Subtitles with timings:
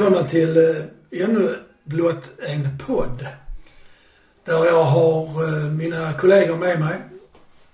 [0.00, 3.26] välkomna till eh, ännu blott en podd.
[4.44, 6.98] Där jag har eh, mina kollegor med mig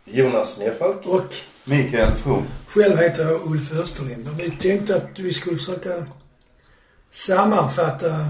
[0.04, 1.06] Jonas Nerfalk.
[1.06, 1.34] och
[1.64, 2.46] Mikael From.
[2.66, 4.28] själv heter jag Ulf Österlind.
[4.28, 6.06] Och vi tänkte att vi skulle försöka
[7.10, 8.26] sammanfatta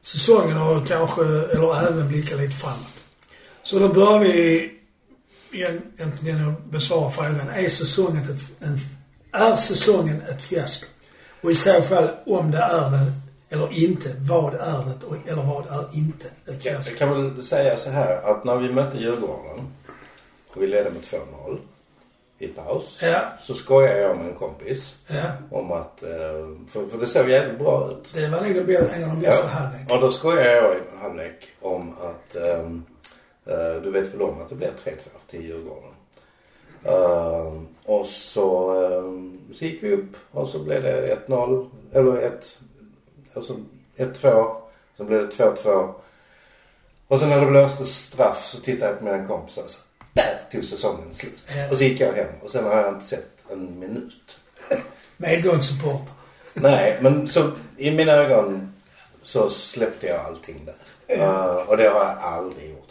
[0.00, 3.04] säsongen och kanske, eller även blicka lite framåt.
[3.62, 4.70] Så då börjar vi
[5.52, 7.48] egentligen besvara frågan.
[7.48, 8.80] Är säsongen ett, en,
[9.32, 10.86] är säsongen ett fiasko?
[11.42, 13.12] Och i så fall, om det är det
[13.50, 16.94] eller inte, vad är det eller vad är inte ett Jag fiasko?
[16.98, 19.66] kan väl säga så här att när vi mötte Djurgården
[20.48, 21.58] och vi ledde med 2-0
[22.38, 23.00] i paus.
[23.02, 23.20] Ja.
[23.40, 25.22] Så skojade jag med en kompis Ja,
[25.58, 26.08] om att, eh,
[26.70, 28.12] för, för det såg jävligt bra ut.
[28.14, 29.90] det var nog en av de bästa halvlek.
[29.90, 32.84] Och då skojade jag i halvlek om att ehm,
[33.46, 34.92] eh, du vet väl om att det blir 3-2
[35.30, 35.90] till Djurgården.
[36.84, 42.60] Ehm, och så, ehm, så gick vi upp och så blev det 1-0, eller 1,
[43.34, 43.56] alltså
[43.96, 44.56] 1-2.
[44.96, 45.94] Sen blev det 2-2.
[47.08, 49.80] Och sen när det blåste straff så tittade jag på mina kompisar och så
[50.12, 51.44] där tog säsongen slut.
[51.56, 51.70] Ja.
[51.70, 54.40] Och så gick jag hem och sen har jag inte sett en minut.
[55.16, 56.12] Medgångssupporter.
[56.54, 58.74] Nej, men så i mina ögon
[59.22, 60.74] så släppte jag allting där.
[61.06, 62.81] Eh, och det har jag aldrig gjort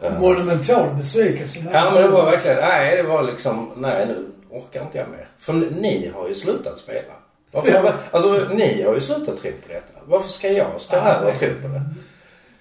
[0.00, 0.18] för.
[0.20, 1.58] Monumental besvikelse.
[1.72, 5.28] Ja men det var verkligen, nej det var liksom, nej nu orkar inte jag mer.
[5.38, 7.12] För ni har ju slutat spela.
[7.52, 9.92] Varför, alltså ni har ju slutat tro på detta.
[10.06, 11.82] Varför ska jag stå här och tro på det?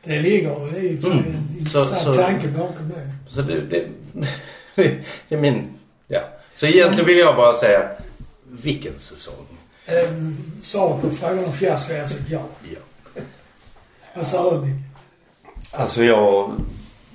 [0.04, 3.34] Det ligger i sig en intressant Så- så- tanke bakom det.
[3.36, 3.86] Så det, det,
[5.30, 5.74] det är min,
[6.08, 6.20] ja.
[6.56, 7.90] Så egentligen vill jag bara säga,
[8.52, 9.46] vilken säsong.
[9.86, 12.42] Ehm, Svaret på frågan om fiasko är alltså ja.
[12.74, 13.22] Ja.
[14.16, 14.76] Vad sa du Nick?
[15.72, 16.52] Alltså jag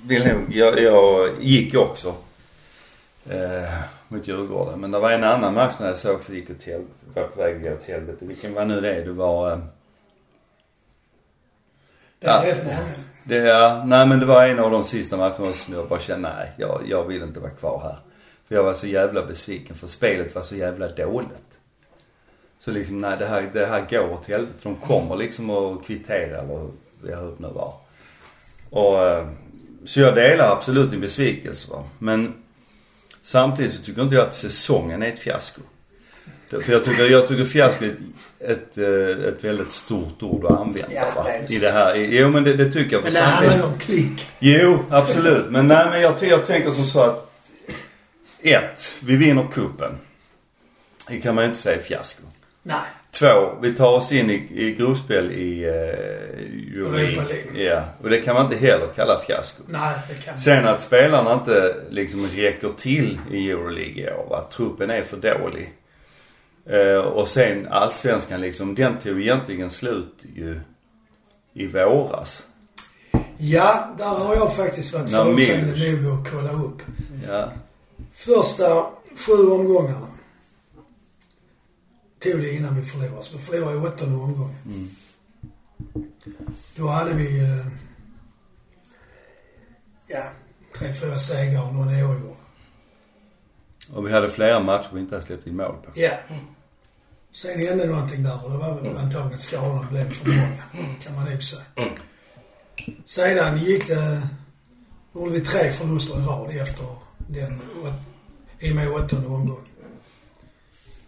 [0.07, 2.15] vill nog, jag, jag gick också
[3.29, 3.73] eh,
[4.07, 4.79] mot Djurgården.
[4.79, 6.81] Men det var en annan match när jag såg också gick åt hel,
[7.13, 8.25] var på väg att gå åt helvete.
[8.25, 9.03] Vilken var nu det?
[9.03, 9.59] Det var, eh,
[12.19, 12.43] Ja.
[13.23, 16.29] det, ja, nej men det var en av de sista matcherna som jag bara kände,
[16.37, 17.97] nej jag, jag vill inte vara kvar här.
[18.47, 21.59] För jag var så jävla besviken för spelet var så jävla dåligt.
[22.59, 24.53] Så liksom, nej det här, det här går åt helvete.
[24.63, 26.67] De kommer liksom att kvittera eller
[27.09, 27.73] ja, hur det nu var.
[28.69, 29.27] Och, eh,
[29.85, 31.83] så jag delar absolut din besvikelse va.
[31.99, 32.33] Men
[33.21, 35.61] samtidigt så tycker inte jag att säsongen är ett fiasko.
[36.49, 37.97] För jag tycker, jag tycker fiasko är ett,
[38.39, 41.31] ett, eh, ett väldigt stort ord att använda Ja, va.
[41.49, 41.95] I det här.
[41.95, 43.03] Jo men det, det tycker jag.
[43.03, 44.27] För Men det handlar ju om klick.
[44.39, 45.45] Jo, absolut.
[45.49, 47.31] Men nej men jag, jag tänker som så att.
[48.41, 49.97] Ett, vi vinner kuppen.
[51.07, 52.23] Det kan man ju inte säga fiasko.
[52.63, 52.75] Nej.
[53.19, 55.73] Två, vi tar oss in i, i gruppspel i uh,
[56.81, 57.21] Europa.
[57.21, 57.63] League.
[57.63, 59.63] Ja, och det kan man inte heller kalla fiasko.
[59.67, 64.35] Nej, det kan Sen att spelarna inte liksom räcker till i Euroleague i år.
[64.37, 65.73] Att truppen är för dålig.
[66.69, 70.59] Eh, och sen allsvenskan liksom, den tog egentligen slut ju
[71.53, 72.47] i våras.
[73.37, 76.81] Ja, där har jag faktiskt varit förutseende nog att kolla upp.
[77.29, 77.51] Ja.
[78.15, 78.85] Första
[79.27, 80.07] sju omgångarna
[82.31, 83.23] tog det innan vi förlorade.
[83.23, 84.55] Så vi förlorade i åttonde omgången.
[84.65, 84.89] Mm.
[86.75, 87.67] Då hade vi, eh,
[90.07, 90.23] ja,
[90.77, 92.35] tre, fyra segrar och någon oavgjord.
[93.93, 95.91] Och vi hade flera matcher vi inte hade släppt in mål på.
[95.95, 96.17] Ja.
[97.33, 100.63] Sen hände någonting där och det var väl antagligen skadorna blev för många.
[101.01, 101.63] Kan man nog säga.
[103.05, 104.27] Sedan gick det,
[105.15, 106.87] gjorde vi tre förluster i rad efter
[107.17, 107.61] den,
[108.59, 109.64] i och med åttonde omgången.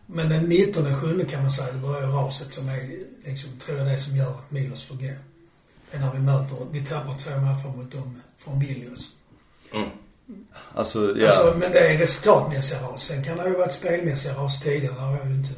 [0.07, 2.90] Men den 19 sjunde kan man säga, det börjar raset som är
[3.25, 5.01] liksom, tror jag det som gör att Milos får gå.
[5.91, 9.16] Det är när vi möter, vi tappar två matcher mot dem från Vilnius.
[10.73, 11.25] Alltså, ja.
[11.25, 13.03] Alltså, men det är resultatmässiga ras.
[13.03, 15.51] Sen kan det ju ha varit spelmässiga ras tidigare, det har jag ju inte.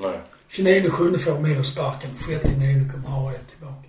[0.00, 0.20] Nej.
[0.48, 2.10] 29 sjunde får Milos sparken.
[2.26, 3.88] 6 nionde kommer Harald tillbaka.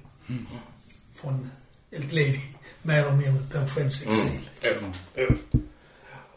[1.16, 1.52] Från
[1.92, 2.40] ett liv
[2.81, 4.50] mer eller mindre pensionsexil.
[5.16, 5.28] Jo.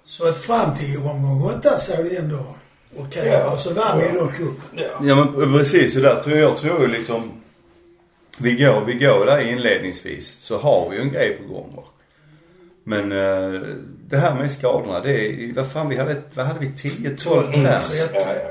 [0.05, 2.57] Så att fram till omgång åtta såg det ändå
[2.97, 3.47] okej Ja.
[3.47, 3.53] ut.
[3.53, 4.57] Och så vann vi då cupen.
[4.73, 4.85] Ja.
[5.03, 7.33] Ja men precis, och där tror jag, tror jag liksom
[8.39, 11.83] vi går, vi går där inledningsvis så har vi ju en grej på gång va.
[12.85, 13.61] Men eh,
[14.09, 17.85] det här med skadorna, det är, vad fan vi hade, vad hade vi 10-12 pers?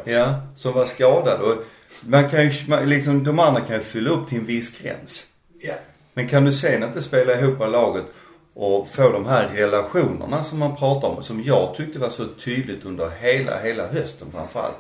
[0.06, 1.64] Ja, som var skadade och
[2.02, 5.26] man kan ju, man, liksom de andra kan ju fylla upp till en viss gräns.
[5.62, 5.74] Ja.
[6.14, 8.06] Men kan du sen inte spela ihop laget
[8.54, 12.86] och få de här relationerna som man pratar om, som jag tyckte var så tydligt
[12.86, 14.78] under hela, hela hösten framförallt.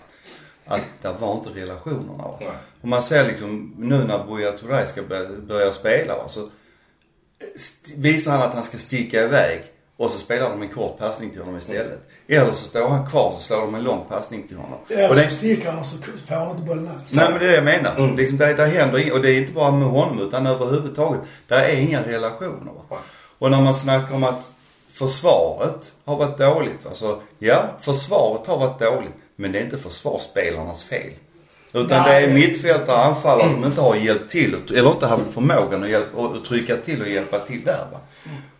[0.65, 2.39] Att det var inte relationerna va.
[2.81, 6.49] Och man ser liksom nu när Buya Turay ska börja, börja spela va, så
[7.95, 9.63] visar han att han ska sticka iväg.
[9.97, 12.09] och så spelar de en kort passning till honom istället.
[12.27, 14.79] Eller så står han kvar så slår de en lång passning till honom.
[14.87, 17.13] Ja, och så det, sticker han så får han inte bollen alls.
[17.13, 17.95] nej men det är det jag menar.
[17.97, 18.15] Mm.
[18.15, 21.21] Liksom det, det händer och det är inte bara med honom utan överhuvudtaget.
[21.47, 22.71] Det är inga relationer.
[22.89, 22.97] Va?
[23.43, 24.51] Och när man snackar om att
[24.87, 26.85] försvaret har varit dåligt.
[26.85, 29.13] Alltså, ja, försvaret har varit dåligt.
[29.35, 31.11] Men det är inte försvarsspelarnas fel.
[31.73, 32.21] Utan Nej.
[32.21, 35.89] det är mittfältare och anfallare som inte har hjälpt till, eller inte haft förmågan att,
[35.89, 37.99] hjälpa, att trycka till och hjälpa till där va.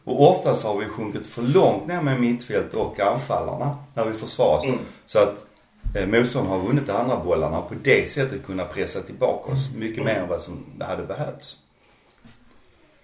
[0.04, 4.58] Och oftast har vi sjunkit för långt ner med mittfält och anfallarna när vi försvarar
[4.58, 4.80] oss.
[5.06, 5.36] Så att
[5.96, 9.70] eh, motståndaren har vunnit de andra bollarna och på det sättet kunnat pressa tillbaka oss
[9.76, 11.58] mycket mer än vad som hade behövts.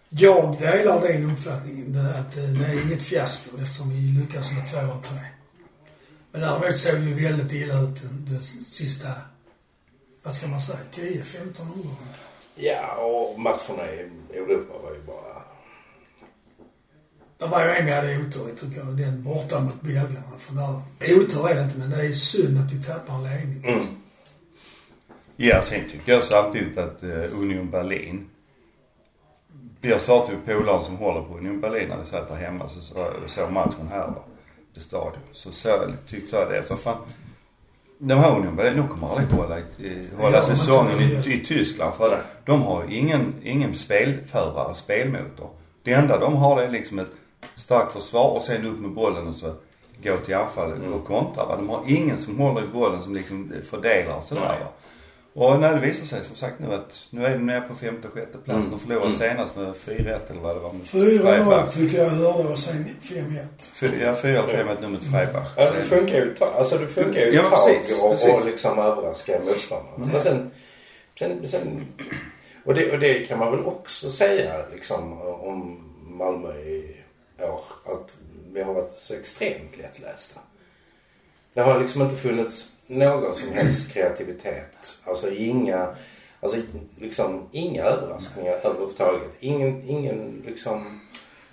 [0.09, 4.67] Jag delar din uppfattning det- att eh, det är inget fiasko eftersom vi lyckades med
[4.71, 5.19] två och tre.
[6.31, 9.07] Men däremot såg vi väldigt illa ut det, det sista,
[10.23, 12.15] vad ska man säga, 10-15 omgångar.
[12.55, 15.43] Ja, och matcherna i Europa var ju bara...
[17.37, 20.31] Det var ju en vi hade otur i tycker jag, den borta mot belgarna.
[20.39, 20.81] För där,
[21.19, 23.63] otur är det inte men det är synd att vi tappar en ledning.
[23.73, 23.85] Mm.
[25.35, 28.29] Ja, sen tycker jag samtidigt att eh, Union Berlin.
[29.81, 32.81] Jag sa till polaren som håller på Union Berlin när vi satt där hemma så
[32.81, 34.23] så- såg matchen här då,
[34.79, 35.19] i stadion.
[35.31, 36.63] Så så tyckte jag det.
[36.63, 36.97] För fan,
[37.97, 41.45] de här Union Berlin, de kommer aldrig hålla, i- hålla Ja, de säsongen i, i
[41.45, 41.93] Tyskland.
[41.93, 45.49] För de har ingen, ingen spelförare, spelmotor.
[45.83, 47.11] Det enda de har det är liksom ett
[47.55, 49.53] starkt försvar och sen upp med bollen och så
[50.03, 51.45] gå till anfall och kontra.
[51.45, 51.55] Va?
[51.55, 54.59] De har ingen som håller i bollen som liksom fördelar och sådär Nej.
[54.59, 54.67] va.
[55.39, 58.07] Och när det visar sig som sagt nu att nu är de nere på femte,
[58.07, 58.57] sjätte plats.
[58.59, 58.69] Mm.
[58.71, 59.17] De förlorade Mm.
[59.19, 60.73] senast med 4-1 eller vad det var.
[60.73, 61.71] mot 4-0 Freiburg.
[61.71, 63.45] tycker jag hörde och sen 5-1.
[63.73, 65.43] Fy- Ja, 4 eller 5-1 nu mot Freiburg.
[65.57, 66.53] Ja, det funkar ju ett tag.
[66.55, 68.33] Alltså det funkar ju Ja, ett tag precis, och, precis.
[68.33, 70.05] och liksom överraska motståndarna.
[70.11, 70.51] Men sen,
[71.19, 71.85] sen, sen
[72.65, 76.95] och, det, och det kan man väl också säga liksom om Malmö i
[77.39, 77.61] år.
[77.85, 78.09] Att
[78.53, 80.39] vi har varit så extremt lättlästa.
[81.53, 84.97] Det har liksom inte funnits någon som helst kreativitet.
[85.03, 85.87] Alltså inga,
[86.41, 86.59] alltså
[86.97, 89.31] liksom inga överraskningar överhuvudtaget.
[89.39, 90.99] Ingen, ingen liksom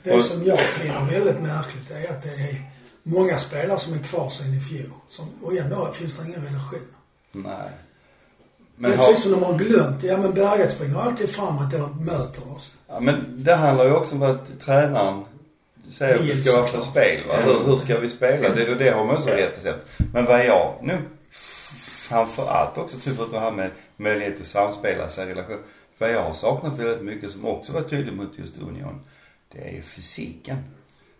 [0.02, 2.62] Det som jag finner väldigt märkligt är att det är
[3.02, 4.90] många spelare som är kvar sen i fjol.
[5.08, 6.86] Som, och ändå finns det ingen relation.
[7.32, 7.70] Nej.
[8.76, 10.02] Men det är har, precis som de har glömt.
[10.02, 12.74] Ja men Berget springer alltid framåt eller möter oss.
[12.88, 15.24] ja, men det handlar ju också om att tränaren
[15.90, 17.20] säger att det Vill ska vara för spel.
[17.28, 17.34] Va?
[17.44, 18.48] Hur, hur ska vi spela?
[18.48, 19.86] Det, det har man också rätt sett.
[20.12, 20.98] Men vad jag nu
[22.06, 25.58] framförallt också typ av det här med möjlighet att samspela sig i relation.
[25.99, 29.00] Vad jag har saknat väldigt mycket som också var tydligt mot just Union.
[29.53, 30.56] Det är ju fysiken.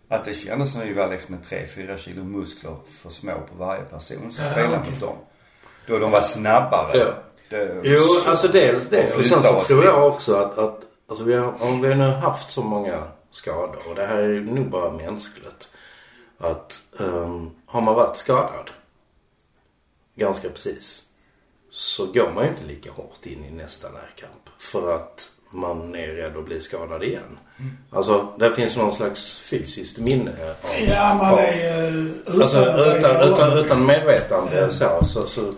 [0.09, 3.81] Att det kändes som vi var liksom med 3-4 kilo muskler för små på varje
[3.83, 4.91] person som Ja, spelade okej.
[4.91, 5.15] mot dem.
[5.87, 6.97] Då de var snabbare.
[6.97, 7.05] Ja.
[7.49, 9.13] Det, Jo, alltså dels det.
[9.13, 10.79] Och Och sen så tror jag också att, att
[11.09, 14.69] alltså vi har, om vi nu haft så många skador och det här är nog
[14.69, 15.71] bara mänskligt.
[16.37, 18.71] Att um, har man varit skadad
[20.17, 21.03] ganska precis
[21.71, 24.49] så går man ju inte lika hårt in i nästa närkamp.
[24.57, 27.37] För att man är rädd att bli skadad igen.
[27.91, 32.97] Alltså det finns någon slags fysiskt minne av, Ja man är utan, Alltså att vara
[32.97, 34.71] utan, utan, utan medvetande Ja.
[34.71, 35.53] så, så, så.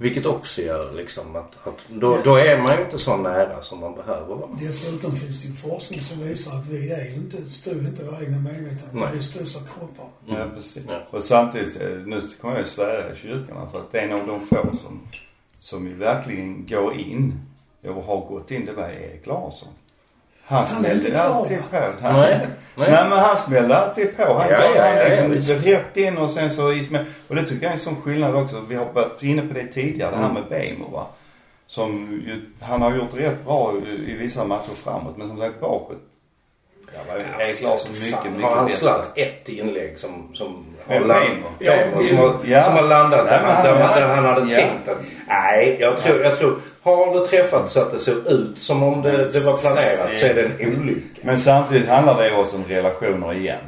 [0.00, 3.80] Vilket också gör liksom att, att då, då är man ju inte så nära som
[3.80, 4.50] man behöver vara.
[4.60, 8.20] Dessutom finns det ju forskning som visar att vi är ju inte, styr inte våra
[8.22, 8.90] egna medvetande.
[8.92, 9.08] Nej.
[9.12, 10.06] Vi styrs av kroppar.
[10.26, 10.84] Ja, precis.
[10.88, 11.02] Ja.
[11.10, 14.76] Och samtidigt, eh, nu kommer jag svära i kyrkorna för att en av de få
[14.82, 15.00] som,
[15.58, 17.40] som ju verkligen går in
[17.86, 19.68] och har gått in, det var Erik Larsson.
[20.50, 21.76] Han är smällde alltid på.
[21.76, 22.90] Han, Nej, nej.
[22.90, 23.08] nej.
[23.08, 24.22] men han smällde alltid på.
[24.34, 26.66] Han, Ja, gav- ja, han ja, liksom ja, rätt in och sen så.
[27.28, 28.60] Och det tycker jag är en sån skillnad också.
[28.68, 30.34] Vi har varit inne på det tidigare, det här Mm.
[30.34, 31.06] med Bejmo va.
[31.66, 31.92] Som
[32.26, 35.98] ju, han har gjort rätt bra i, i vissa matcher framåt men som sagt bakåt.
[36.94, 38.78] Ja, var Ja, Erik Larsson mycket, mycket Har han bättre.
[38.78, 41.22] slatt ett inlägg som, som har?
[41.58, 41.72] Ja,
[42.08, 42.62] som, har, ja.
[42.62, 44.56] som har landat där, han, där, man- där han hade ja.
[44.56, 44.96] tänkt att...
[45.28, 46.58] Nej, jag tror, jag tror...
[46.82, 50.26] Har det träffat så att det såg ut som om det, det var planerat så
[50.26, 51.20] är det en olycka.
[51.22, 53.58] Men samtidigt handlar det också om relationer igen.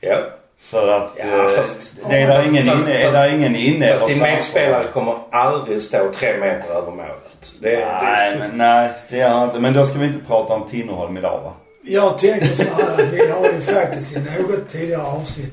[0.00, 0.16] Ja.
[0.60, 3.56] För att Ja, eh, fast- det är där ingen fast- inne, är fast- där ingen
[3.56, 7.52] inne Fast och din medspelare kommer aldrig stå tre meter över målet.
[7.60, 9.60] Det, Nej, det, men nej, det gör han inte.
[9.60, 11.52] Men då ska vi inte prata om Tinnerholm idag va?
[11.84, 15.52] Jag tänker så här att vi har ju faktiskt i något tidigare avsnitt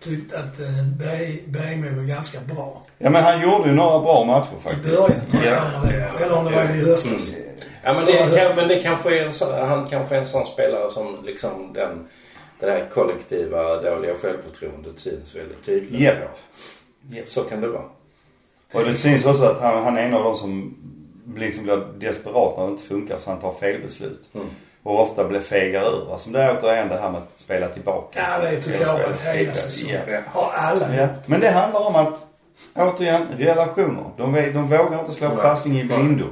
[0.00, 0.66] tyckt att eh,
[0.98, 2.82] Berg- Bergmo var ganska bra.
[2.98, 4.96] Ja men han gjorde ju några bra matcher I faktiskt.
[4.98, 5.20] början.
[5.44, 5.90] Ja.
[6.24, 7.34] Eller om det var i höstas.
[7.82, 10.46] Ja men det, kan, men det kanske är en sån, han kanske är en sån
[10.46, 12.08] spelare som liksom den,
[12.60, 15.96] det där kollektiva dåliga självförtroendet syns väldigt tydligt på.
[16.02, 16.38] Japp.
[17.28, 17.82] Så kan det vara.
[18.72, 20.76] Och det syns också att han, han är en av de som
[21.36, 24.28] liksom blir desperat när det inte funkar så han tar fel beslut.
[24.34, 24.46] Mm.
[24.82, 26.18] Och ofta blir fegare ur.
[26.18, 28.20] Som det är återigen det här med att spela tillbaka.
[28.20, 30.00] Ja, det tycker jag har varit hela säsongen.
[30.08, 30.20] Ja.
[30.26, 31.08] Har alla Ja.
[31.26, 32.26] Men det handlar om att,
[32.74, 34.04] återigen, relationer.
[34.16, 35.36] De, de vågar inte slå Nej.
[35.36, 36.26] passning i blindo.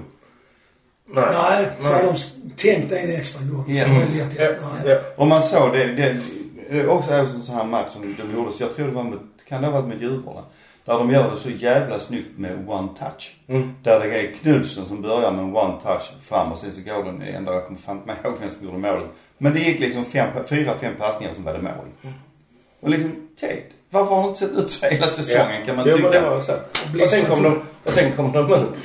[1.14, 1.24] Nej.
[1.32, 2.18] Nej, så har de
[2.56, 3.64] tänkt en extra gång.
[3.68, 3.84] Ja.
[3.84, 4.60] Så det är lätt.
[4.60, 4.98] Ja, ja.
[5.16, 6.16] Och man såg det, det,
[6.70, 9.02] det är också en sån här match som de gjorde, så jag tror det var
[9.02, 10.42] med, kan det ha varit med Djurgården?
[10.88, 13.36] Där de gör det så jävla snyggt med one touch.
[13.48, 13.74] Mm.
[13.82, 17.22] Där det är Knudsen som börjar med one touch fram och sen så går den
[17.22, 19.04] ändå, jag kommer fan inte ihåg vem som gjorde målet.
[19.38, 22.12] Men det gick liksom fem, fyra, fem passningar som var det mål.
[22.80, 25.96] Och liksom, okej, varför har de inte sett ut så hela säsongen kan man jo,
[25.96, 26.10] tycka.
[26.10, 26.52] men det var så.
[27.02, 28.76] Och sen kom de, och sen kom de ut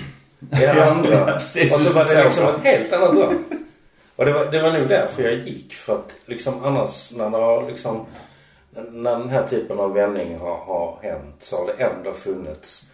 [0.62, 1.26] i andra.
[1.26, 3.34] precis, och så var det liksom ett helt annat lag.
[4.16, 5.74] Och det var, det var nog därför jag gick.
[5.74, 8.06] För att liksom annars när det har liksom
[8.92, 12.90] när den här typen av vändning har, har hänt så har det ändå funnits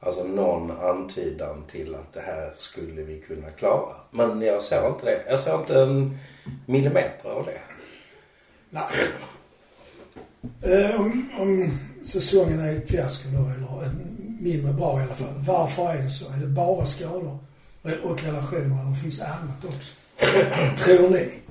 [0.00, 3.96] alltså någon antydan till att det här skulle vi kunna klara.
[4.10, 5.22] Men jag ser inte det.
[5.28, 6.18] Jag ser inte en
[6.66, 7.60] millimeter av det.
[8.70, 8.84] Nej.
[10.62, 13.90] Eh, om, om säsongen är ett fiasko då, eller
[14.40, 15.44] mindre bra i alla fall.
[15.46, 16.24] Varför är det så?
[16.32, 17.38] Är det bara skador
[18.02, 19.94] och relationer eller finns det annat också?
[20.84, 21.41] Tror ni?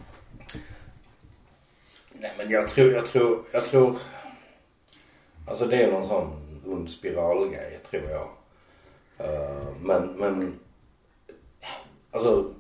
[2.22, 3.98] Nej men jag tror, jag tror, jag tror...
[5.48, 8.28] Alltså det är någon sån ond spiralgrej tror jag.
[9.18, 10.60] Eh, men, men...
[12.12, 12.54] Alltså...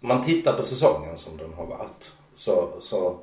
[0.00, 2.12] Man tittar på säsongen som den har varit.
[2.34, 3.18] Så, så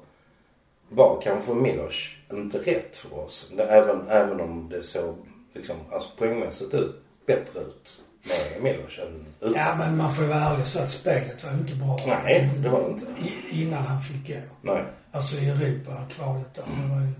[0.89, 3.51] var kanske Milos inte rätt för oss.
[3.57, 5.15] Även, även om det såg
[5.53, 9.53] liksom, alltså poängmässigt ut, bättre ut med Milos än utan.
[9.61, 11.99] Ja, men man får ju vara ärlig och säga att spelet var ju inte bra.
[12.07, 13.05] Nej, det var det inte.
[13.19, 14.41] I, innan han fick gå.
[14.61, 14.83] Nej.
[15.15, 16.63] Alltså i Europa, kvalet där.
[16.63, 17.13] Det var ju...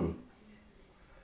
[0.00, 0.14] Mm.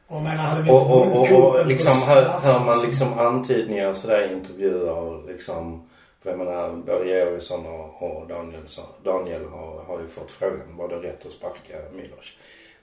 [0.07, 3.93] Och menar, hade vi Och, och, och, och liksom hör, hör man så- liksom antydningar
[3.93, 5.89] sådär i intervjuer liksom
[6.23, 10.89] för jag menar både Georgsson och, och Danielsson, Daniel har, har ju fått frågan var
[10.89, 12.33] det rätt att sparka Milos?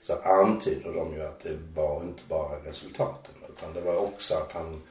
[0.00, 4.52] Så antyder de ju att det var inte bara resultaten utan det var också att
[4.52, 4.82] han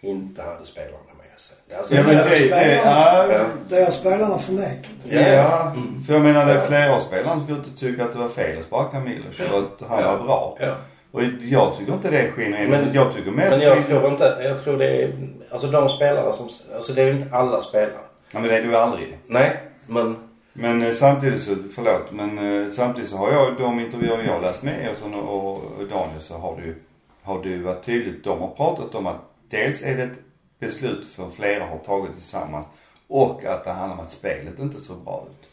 [0.00, 1.56] inte hade spelarna med sig.
[1.78, 3.26] Alltså, Ja, men Det det- det- ja.
[3.68, 4.90] det har spelarna förnekat.
[5.04, 5.20] Ja.
[5.20, 6.00] Ja, Mm.
[6.00, 6.60] för jag menar det är Ja.
[6.60, 10.00] flera spelare som och tycker att det var fel att sparka Milos och att han
[10.02, 10.16] Ja.
[10.16, 10.56] var bra.
[10.60, 10.74] Ja.
[11.12, 12.70] Och jag tycker inte det skiner in.
[12.70, 15.12] Men- jag tycker mer Men jag tror inte, jag tror det är,
[15.50, 17.90] alltså de spelare som, alltså det är ju inte alla spelare.
[18.32, 19.18] Ja, men det är du aldrig.
[19.26, 20.16] Nej, men
[20.58, 24.40] Men eh, samtidigt så, förlåt, men eh, samtidigt så har jag de intervjuer jag har
[24.40, 26.74] läst med Ersson och, och Daniel så har ju,
[27.22, 28.24] har ju varit tydligt.
[28.24, 29.16] De har pratat om att
[29.50, 30.18] dels är det ett
[30.58, 32.66] beslut som flera har tagit tillsammans
[33.08, 35.48] och att det handlar om att spelet inte så bra ut.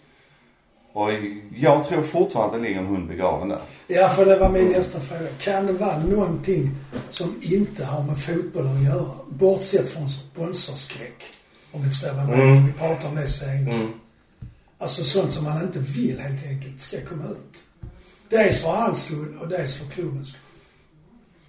[0.93, 1.09] Och
[1.55, 3.61] jag tror fortfarande att det ligger en hund begraven där.
[3.87, 5.27] Ja, för det var min nästa fråga.
[5.39, 6.71] Kan det vara någonting
[7.09, 9.09] som inte har med fotbollen att göra?
[9.29, 11.23] Bortsett från sponsorskräck.
[11.71, 12.43] Om du förstår vad jag menar.
[12.43, 12.65] Mm.
[12.65, 13.81] Vi pratade om det senast.
[13.81, 13.93] mm.
[14.77, 17.63] Alltså sånt som man inte vill helt enkelt ska komma ut.
[18.29, 20.39] Dels för hans skull och dels för klubbens skull.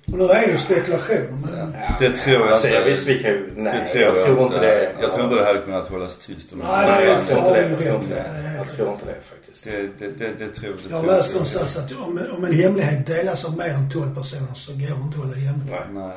[0.07, 1.73] Och nu är det spekulationer men...
[2.01, 2.79] Det tror jag alltså, inte.
[2.79, 4.93] jag visst vi kan ju, nej det tror jag, tror inte det.
[5.01, 7.61] Jag tror inte det hade kunnat hållas tyst om Nej, Nej, det- jag tror inte
[7.61, 7.71] det.
[7.71, 8.55] Jag tror inte det.
[8.57, 9.65] Jag tror inte det faktiskt.
[9.65, 12.53] Det, det, det, det tror det Jag har läst jag någonstans att om, om en
[12.53, 15.75] hemlighet delas av mer än 12 personer så går det inte att hålla hemlig.
[15.93, 16.13] Nej.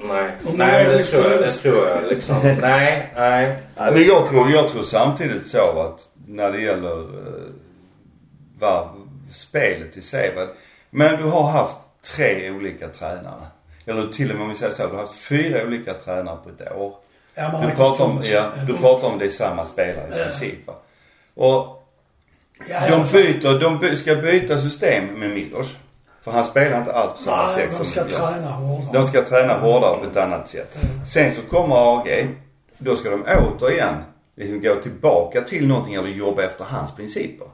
[0.00, 0.30] Nej.
[0.54, 2.36] Nej, det, tror jag, det tror jag liksom.
[2.60, 3.56] nej, nej.
[3.76, 7.08] Men jag tror, jag tror samtidigt så att när det gäller uh,
[8.58, 8.90] var,
[9.32, 10.48] spelet i sig.
[10.90, 11.76] Men du har haft
[12.16, 13.46] tre olika tränare.
[13.86, 16.48] Eller till och med om vi säger så, du har haft fyra olika tränare på
[16.48, 16.94] ett år.
[17.34, 20.74] Ja, Du pratar om, ja, du pratar om det är samma spelare i princip va.
[21.34, 21.82] Och
[22.88, 25.76] de byter, de by, ska byta system med Milos.
[26.22, 28.92] För han spelar inte alls på samma Nej, sätt de ska träna hårdare.
[28.92, 30.78] De ska träna hårdare på ett annat sätt.
[31.06, 32.28] Sen så kommer AG.
[32.78, 33.94] Då ska de återigen
[34.36, 37.46] liksom gå tillbaka till någonting eller jobba efter hans principer.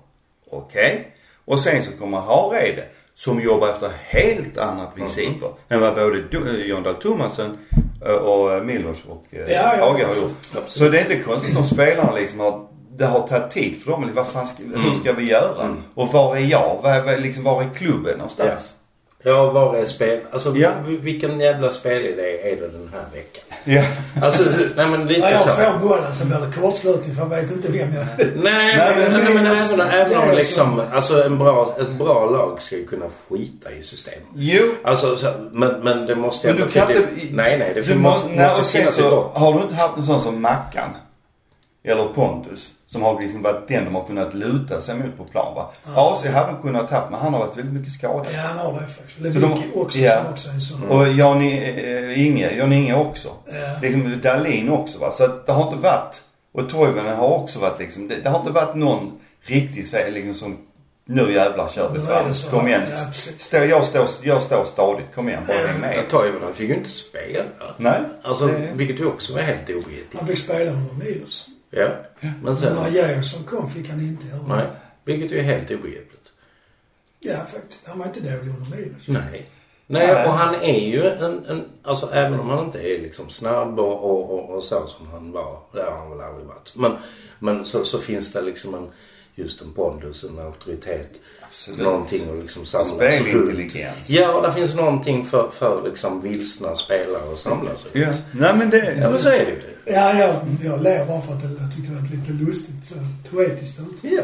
[0.50, 1.08] Okej?
[1.44, 2.84] Och sen så kommer Harede
[3.14, 7.58] som jobbar efter helt andra principer än vad både Do- John Dahl Tomasson
[8.06, 10.20] eh, och Milos och eh, Ja, ja, har absolut.
[10.54, 10.62] gjort.
[10.66, 12.66] Så det är inte konstigt om spelarna liksom har
[12.96, 14.02] det har tagit tid för dem.
[14.02, 15.62] Eller Vad fan ska, hur ska vi göra?
[15.64, 15.76] Mm.
[15.94, 16.80] Och var är jag?
[16.82, 18.74] Var, var, liksom, var är klubben någonstans?
[18.76, 18.83] Ja,
[19.32, 20.20] var är spel...
[20.30, 20.70] Alltså Ja.
[20.86, 23.44] vil- vilken jävla spelidé är det den här veckan?
[23.64, 23.82] Ja.
[24.26, 24.44] Alltså,
[24.76, 25.48] nej men lite jag så.
[25.48, 29.12] får bollen så blir det kortslutning för jag vet inte vem jag Nej, Nej, men,
[29.12, 30.96] men nej, men även, även om är liksom, så.
[30.96, 34.22] alltså en bra, ett bra lag ska ju kunna skita i systemet.
[34.34, 36.66] Jo, Alltså, så, men, men det måste Men ändå...
[36.66, 37.10] du kan det, inte...
[37.36, 37.72] nej, nej.
[37.74, 39.42] Det du måste, nej, måste sen finnas i så botten.
[39.42, 40.90] Har du inte haft en sån som Mackan?
[41.84, 42.70] Eller Pontus?
[42.94, 45.70] Som har liksom varit den de har kunnat luta sig mot på plan va?
[45.96, 48.26] AC hade de kunnat haft men han har varit väldigt mycket skadad.
[48.34, 49.16] Ja, han har det faktiskt.
[49.16, 50.22] Så de- Lewicki också ja.
[50.22, 50.82] som också är en sån.
[50.88, 53.28] Och Jan eh, Inge, Jan Inge också.
[53.46, 53.52] Ja.
[53.82, 55.10] Liksom Dahlin också va.
[55.12, 56.22] Så att det har inte varit
[56.52, 60.34] Och Toivonen har också varit liksom, det, det har inte varit någon riktig så- liksom
[60.34, 60.56] som
[61.06, 62.50] nu jävlar kör vi fram.
[62.58, 62.82] Kom igen.
[62.90, 63.12] Ja.
[63.12, 65.06] Stå, jag, står, jag står stadigt.
[65.14, 66.08] Kom igen, bara häng med.
[66.10, 67.44] Toivonen fick ju inte spela.
[67.76, 68.00] Nej.
[68.22, 70.18] Alltså, det- vilket ju också var helt obegripligt.
[70.18, 71.48] Han fick spela under Milos.
[71.76, 71.90] Ja.
[72.42, 72.74] Men sen...
[72.74, 74.56] När Gerhardsson kom fick han inte göra.
[74.56, 74.66] Nej.
[75.04, 76.32] Vilket ju är helt obegripligt.
[77.20, 77.86] Ja, faktiskt.
[77.86, 79.08] Han var inte dålig under Milos.
[79.08, 79.46] Nej.
[79.86, 80.26] Nej, Nej.
[80.26, 84.10] och han är ju en, en, alltså även om han inte är liksom snabb och,
[84.10, 85.58] och, och, och så som han var.
[85.72, 86.72] Det har han väl aldrig varit.
[86.74, 86.96] Men,
[87.38, 88.88] men så, så finns det liksom en,
[89.34, 91.10] just en pondus, en auktoritet.
[91.42, 91.80] Absolut.
[91.80, 94.10] Någonting att liksom samlas Spelintelligens.
[94.10, 98.06] Ja, och det finns någonting för, för liksom vilsna spelare att samlas runt.
[98.06, 98.14] Ja.
[98.32, 98.98] Nej men det...
[99.00, 99.73] Ja, men så är det ju.
[99.86, 102.74] Ja, jag, jag ler bara för att jag tycker det är lite lustigt.
[102.84, 102.94] Så
[103.30, 104.12] poetiskt ut.
[104.12, 104.22] Ja.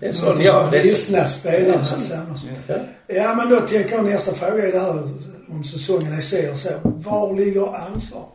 [0.00, 0.26] Det är så.
[0.38, 0.88] Ja, det är så.
[0.88, 2.40] Vilsna spelare är tillsammans.
[2.66, 2.76] Ja.
[3.06, 5.08] Ja, men då tänker jag nästa fråga i det här
[5.48, 6.70] om säsongen är si eller så.
[6.82, 8.28] Var ligger ansvaret?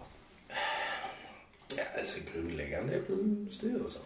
[1.75, 4.01] Ja, alltså grundläggande är väl styrelsen.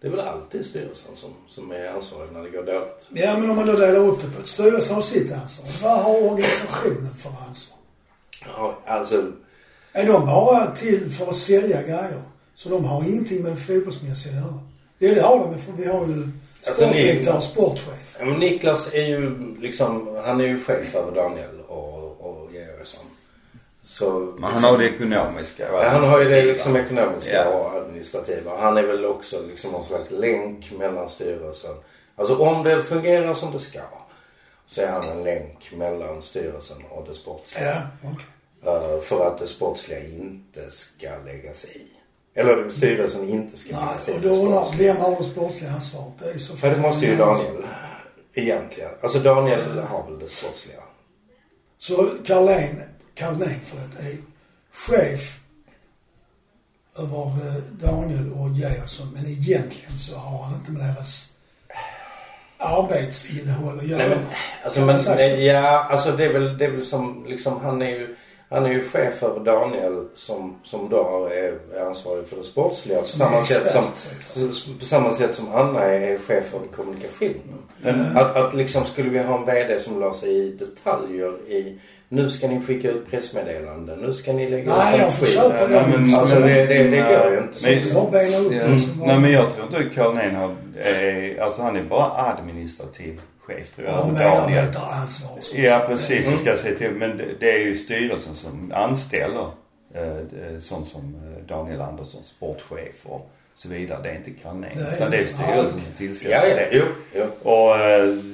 [0.00, 3.08] Det är väl alltid styrelsen som, som är ansvarig när det går dåligt.
[3.08, 5.66] Ja, men om man då delar upp det på ett styrelse har sitt ansvar.
[5.82, 7.78] Vad har organisationen för ansvar?
[8.56, 9.32] Ja, alltså,
[9.96, 12.22] Är de bara till för att sälja grejer?
[12.54, 14.60] Så de har ingenting med det fotbollsmässiga att göra?
[14.98, 15.58] Ja, det har de.
[15.62, 16.28] För vi har ju
[16.66, 18.16] Alltså, sportdirektör, sportchef.
[18.18, 23.04] ja, men Niklas är ju liksom, han är ju chef över Daniel och, och Georgsson.
[23.84, 27.44] Så, Men han har det ekonomiska och Ja, han har ju det liksom ekonomiska Ja.
[27.44, 28.56] och administrativa.
[28.60, 31.74] Han är väl också liksom någon slags länk mellan styrelsen.
[32.16, 33.80] Alltså om det fungerar som det ska
[34.66, 37.74] så är han en länk mellan styrelsen och det sportsliga.
[37.74, 38.26] Ja, okej.
[38.66, 41.86] Eh, för att det sportsliga inte ska lägga sig i.
[42.40, 44.92] Eller styrelsen inte ska lägga sig i och det sportsliga.
[44.92, 46.12] vem har det sportsliga ansvaret?
[46.18, 47.66] Det är ju så För det måste ju Daniel
[48.34, 48.90] egentligen.
[49.00, 50.80] Alltså Daniel har väl det sportsliga.
[51.78, 52.82] Så Carlén,
[53.14, 54.16] Carlén förlåt, är
[54.72, 55.40] chef
[56.96, 59.10] över eh, Daniel och Gerhardsson.
[59.14, 61.32] Men egentligen så har han inte med deras
[62.58, 63.98] arbetsinnehåll att göra.
[63.98, 64.26] Nej, men,
[64.64, 68.16] alltså, men, ja, alltså det är väl, det är väl som, liksom, han är ju,
[68.50, 72.98] han är ju chef över Daniel som, som då är, är ansvarig för det sportsliga.
[73.00, 73.84] På Som samma, sätt som,
[74.78, 77.58] på samma sätt som Anna är chef för kommunikationen.
[78.14, 81.78] Att, att liksom skulle vi ha en VD som la sig i detaljer i
[82.08, 85.28] nu ska ni skicka ut pressmeddelanden, nu ska ni lägga Nej, ut jag en skit.
[85.28, 87.74] försökte Nej, men- Alltså det, det, det Nej, går ju inte.
[87.74, 88.58] men- Så bena upp Ja.
[88.58, 93.20] det Nej men jag tror inte Carl Nén har, är, alltså han är bara administrativ
[93.46, 94.00] chef tror jag.
[94.06, 95.38] Och medarbetaransvar.
[95.54, 96.90] Ja precis, så ska jag säga till.
[96.90, 99.50] Men det- det är ju styrelsen som anställer
[99.94, 104.02] eh, eh, sån som eh, Daniel Andersson, sportchef och så vidare.
[104.02, 104.70] Det är inte Carl Nén.
[104.76, 106.68] Det är Utan det är styrelsen som tillsätter Ja, ja, det.
[106.72, 107.22] jo, jo.
[107.50, 107.74] Och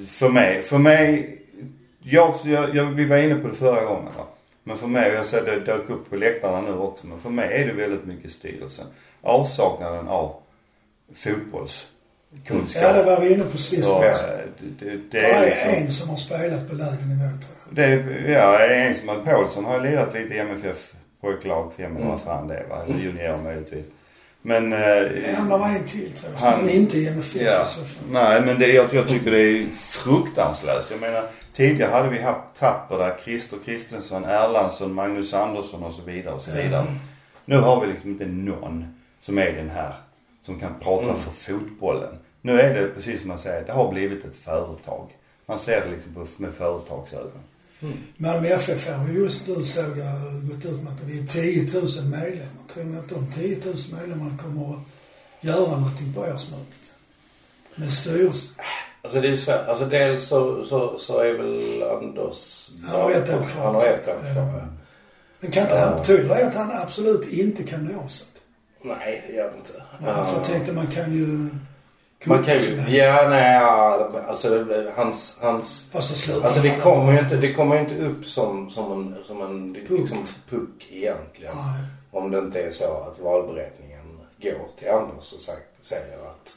[0.08, 1.38] för mig, för mig,
[2.02, 4.24] jag, jag, jag, vi var inne på det förra gången va.
[4.64, 7.62] Men för mig, jag ser det dök upp på läktarna nu också, men för mig
[7.62, 8.86] är det väldigt mycket styrelsen.
[9.22, 10.34] Avsaknaden av
[12.32, 12.82] fotbollskunskap.
[12.82, 13.82] Ja, det var vi inne på sist.
[13.88, 14.24] Ja, också.
[14.78, 17.74] det, det, det är är liksom, en som har spelat på lägre nivå tror jag.
[17.76, 22.06] det är, ja, en som att Paulsson har lirat lite i MFF pojklag, fem eller
[22.06, 22.82] vad fan det är va.
[22.88, 23.86] Junior möjligtvis.
[24.44, 24.72] Men...
[24.72, 26.40] Eh, det var en till tror jag.
[26.40, 27.64] Han- Han, men inte i MFF Ja.
[27.64, 28.04] så fall.
[28.10, 30.90] Nej, men det, jag, jag tycker det är fruktansvärt.
[30.90, 36.02] Jag menar, tidigare hade vi haft Tapper där, Christer Kristensson, Erlandsson, Magnus Andersson och så
[36.02, 36.84] vidare och så vidare.
[37.44, 39.92] Nu har vi liksom inte någon som är den här,
[40.46, 41.16] som kan prata Mm.
[41.16, 42.14] för fotbollen.
[42.40, 45.08] Nu är det precis som man säger, det har blivit ett företag.
[45.46, 47.40] Man ser det liksom på, med företagsögon.
[48.16, 51.80] Malmö FF har ju just nu såg jag gått ut med att vi är 10
[51.80, 52.62] 000 medlemmar.
[52.74, 54.80] Tror ni att de 10 000 medlemmarna kommer att
[55.40, 56.82] göra någonting på årsmötet?
[57.74, 58.54] Med styrelsen?
[59.02, 59.68] Alltså det är svårt.
[59.68, 62.70] Alltså dels så, så, så är väl Anders...
[62.86, 63.64] Han har ett år kvar.
[63.64, 64.32] Han har ett år Ja.
[64.32, 64.68] kvar.
[65.40, 65.98] Men kan inte, Ja.
[65.98, 68.26] betyder det att han absolut inte kan nå sig?
[68.82, 69.82] Nej, det gör det inte.
[70.06, 71.48] Ja, för jag tänkte man kan ju...
[72.24, 72.60] Man kan ju...
[72.60, 72.86] sådär.
[72.88, 73.56] Ja, nej,
[74.28, 74.66] alltså
[74.96, 75.38] hans...
[75.42, 79.72] hans alltså det kommer ju inte, det kommer inte upp som, som en, som en
[79.72, 81.54] liksom, puck egentligen.
[81.56, 81.84] Nej.
[82.10, 86.56] Om det inte är så att valberedningen går till Anders och sä- säger att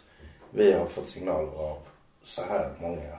[0.51, 1.77] vi har fått signaler av
[2.23, 3.17] så här många.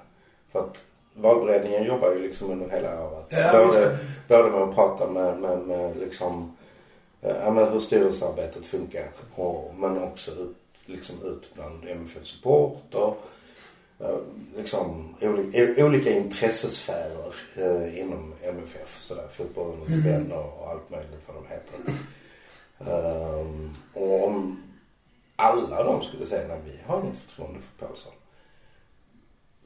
[0.53, 0.83] För att
[1.15, 3.27] valberedningen jobbar ju liksom under hela året.
[3.29, 6.56] Ja, både, både med att prata med, med, med liksom,
[7.21, 9.09] ja, men hur styrelsearbetet funkar.
[9.35, 13.25] Och, men också ut, liksom ut bland MFF Support och
[14.01, 14.19] eh,
[14.57, 19.01] liksom olika, olika intressesfärer eh, inom MFF.
[19.01, 20.03] Sådär, fotbollens Mm.
[20.03, 21.79] vänner och allt möjligt vad de heter.
[22.81, 24.63] Ehm, och om
[25.37, 28.13] alla de skulle säga nej vi har inget förtroende för Paulsson.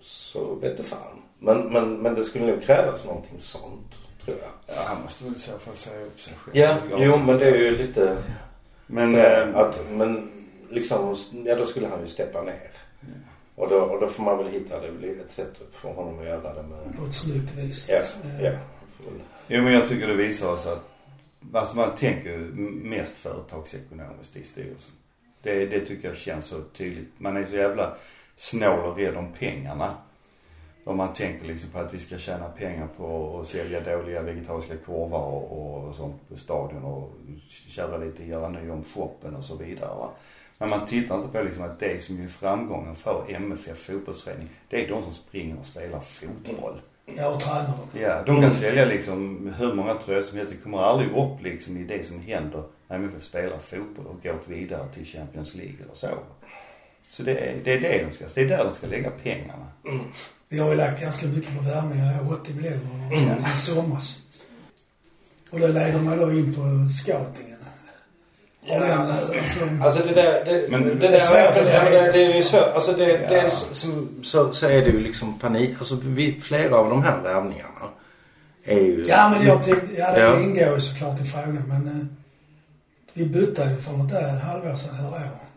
[0.01, 1.23] Så vet du fan.
[1.39, 4.77] Men, men, men det skulle nog krävas någonting sånt tror jag.
[4.77, 6.57] Ja, han måste väl i så fall säga upp sig själv.
[6.57, 8.17] Ja, jo men det är ju lite
[8.87, 10.31] Men, så eh, att, men
[10.71, 12.71] liksom, ja då skulle han ju steppa ner.
[13.55, 16.55] Och, då, och då får man väl hitta det, ett sätt för honom att göra
[16.55, 16.97] det med.
[16.99, 17.89] På ett snyggt vis.
[17.89, 18.21] Ja, liksom.
[18.41, 18.53] ja.
[19.47, 20.83] Jo men jag tycker det visar oss att,
[21.55, 22.39] alltså man tänker
[22.85, 24.95] mest företagsekonomiskt i styrelsen.
[25.43, 27.13] Det, det tycker jag känns så tydligt.
[27.19, 27.97] Man är så jävla
[28.37, 29.95] snål och rädd om pengarna.
[30.90, 34.76] Om man tänker liksom på att vi ska tjäna pengar på att sälja dåliga vegetariska
[34.76, 37.12] korvar och, och sånt på stadion och
[37.68, 40.11] köra lite, göra ny om shoppen och så vidare va.
[40.59, 44.85] Men man tittar inte på liksom att det som är framgången för MFF fotbollsförening, det
[44.85, 46.81] är de som springer och spelar fotboll.
[47.16, 48.03] Ja, och tränar dem.
[48.03, 50.53] Ja, de kan sälja liksom hur många tröjor som helst.
[50.53, 54.48] Det kommer aldrig upp liksom i det som händer när MFF spelar fotboll och gått
[54.48, 56.09] vidare till Champions League eller så.
[57.09, 59.66] Så det är, det är det de ska, det är där de ska lägga pengarna.
[60.53, 63.39] Vi har ju lagt ganska mycket på värmningar, 80 miljoner Mm.
[63.55, 64.19] i somras.
[65.51, 67.59] Och då leder man då in på scoutingen.
[68.67, 68.77] Ja.
[69.41, 72.37] Alltså, Alltså det där, det, Men- det, Det är där svårt det, det, det är
[72.37, 72.75] ju svårt.
[72.75, 73.29] Alltså det, Ja.
[73.29, 75.75] dels som, så, så är det ju liksom panik.
[75.79, 77.89] Alltså vi, flera av de här värvningarna
[78.65, 79.05] är ju...
[79.09, 80.41] ja men jag tänkte, ja det Ja.
[80.41, 82.07] ingår ju såklart i frågan men eh,
[83.13, 85.50] vi bytte ju för något där halvår sedan eller år.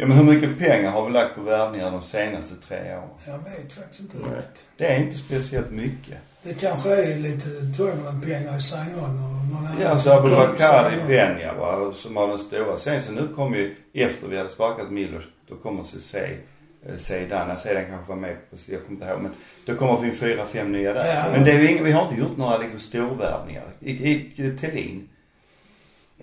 [0.00, 3.08] Ja men hur mycket pengar har vi lagt på värvningar de senaste tre åren?
[3.26, 4.64] Jag vet faktiskt inte riktigt.
[4.76, 6.16] Det är inte speciellt mycket.
[6.42, 9.80] Det kanske är lite Toivonen-pengar i sign-on och någon annan.
[9.82, 10.96] Ja, så som Abubakari.
[11.08, 12.76] Peña va, som var den stora.
[12.78, 16.36] Sen så nu kom ju, efter vi hade sparkat Milos, då kommer Ceesay,
[16.86, 19.32] eh, Zeidan, Zeidan kanske var med på, jag kommer inte ihåg men
[19.64, 21.14] då kommer vi fyra, fem nya där.
[21.14, 21.24] Ja.
[21.32, 23.64] Men det är ju inga, vi har inte gjort några liksom storvärvningar.
[23.80, 25.08] I, i, i Thelin.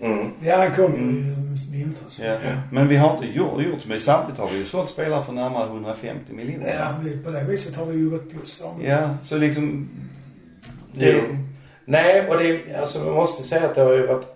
[0.00, 0.30] Mm.
[0.42, 1.34] Ja, han kom ju i
[1.72, 2.20] vintras.
[2.24, 2.36] Ja.
[2.72, 5.66] Men vi har inte gjort, gjort men samtidigt har vi ju sålt spelare för närmare
[5.66, 6.74] 150 miljoner.
[6.78, 8.62] Ja, på det viset har vi ju gått plus.
[8.64, 8.74] Ja.
[8.82, 9.88] Ja, så liksom.
[10.92, 11.20] Jo.
[11.84, 14.26] Nej, och det alltså man måste säga att det har ju varit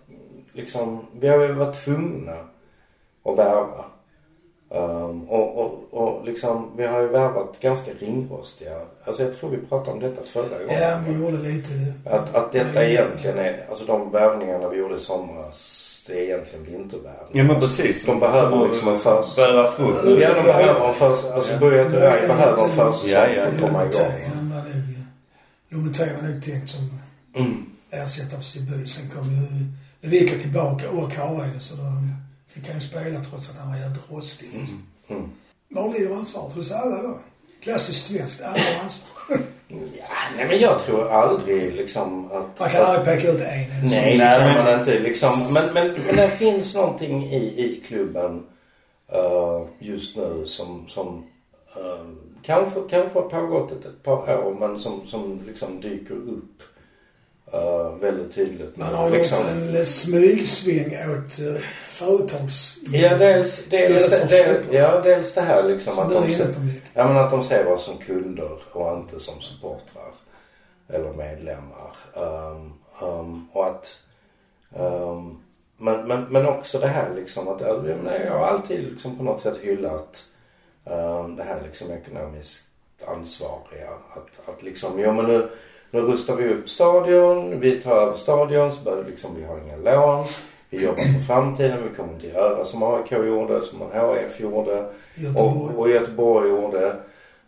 [0.53, 2.33] liksom, vi har ju varit tvungna
[3.25, 3.85] att värva.
[4.68, 5.72] Um, och, och,
[6.25, 8.79] liksom, vi har ju värvat ganska ringrostiga.
[9.05, 10.83] Alltså jag tror vi pratade om detta förra gången.
[10.83, 11.69] Ja, vi gjorde lite...
[12.05, 16.65] Att, att detta egentligen är, alltså de värvningarna vi gjorde i somras, det är egentligen
[16.65, 17.29] vintervärvningar.
[17.33, 18.07] Ja men precis.
[18.07, 19.37] De behöver liksom en förs...
[19.37, 19.99] Bära frukt.
[20.21, 21.25] Ja, de behöver en förs...
[21.25, 21.59] Alltså Ja.
[21.59, 23.67] Buya Turay behöver en försäsong Ja, ja, för att ja.
[23.67, 24.03] komma igång.
[24.35, 24.63] Han var
[26.33, 26.43] nog...
[26.45, 26.81] Tänkt som
[27.35, 27.67] Mm.
[27.91, 28.87] ersättare för Sibu.
[28.87, 29.67] Sen kom ju
[30.09, 31.83] Levika tillbaka och Hareide så då
[32.49, 34.49] fick han ju spela trots att han var jävligt rostig.
[35.09, 35.31] Mm.
[35.75, 36.55] Var ligger ansvaret?
[36.55, 37.19] Hos alla då?
[37.61, 38.41] Klassiskt svenskt.
[38.43, 39.09] Alla har ansvar.
[39.99, 40.05] Ja,
[40.37, 42.61] nej men jag tror aldrig liksom att...
[42.61, 43.45] Man kan aldrig peka ut en.
[43.45, 45.53] Nej, Nej, men- man inte liksom.
[45.55, 48.43] Men, men, men det finns någonting i, i klubben
[49.13, 51.25] eh, just nu som, som
[51.77, 52.07] eh,
[52.43, 56.63] kanske, kanske har pågått ett, ett par år men som, som liksom dyker upp
[57.53, 58.77] eh, väldigt tydligt.
[58.77, 62.79] Man har liksom, gjort en smygsving åt uh, företags...
[62.87, 64.75] Ja, dels, dels, dels, fotboll.
[64.75, 66.55] ja, dels det här liksom Som att de, ser,
[66.95, 70.12] ja, men att de ser oss som kunder och inte som supportrar
[70.88, 71.97] eller medlemmar.
[72.15, 72.73] Um,
[73.09, 74.03] um, och att
[74.77, 75.43] um,
[75.77, 79.25] men, men, men också det här liksom att jag, menar, jag har alltid liksom på
[79.25, 80.25] något sätt hyllat
[81.37, 82.65] det här liksom ekonomiskt
[83.07, 83.91] ansvariga.
[84.11, 85.51] Att, att liksom, jo men nu,
[85.93, 89.77] nu rustar vi upp stadion, vi tar över stadion så behöver liksom, vi har inga
[89.77, 90.25] lån.
[90.71, 95.75] Vi jobbar för framtiden, vi kommer inte göra som AIK gjorde, som HF gjorde Göteborg.
[95.75, 96.97] och, och Göteborg gjorde.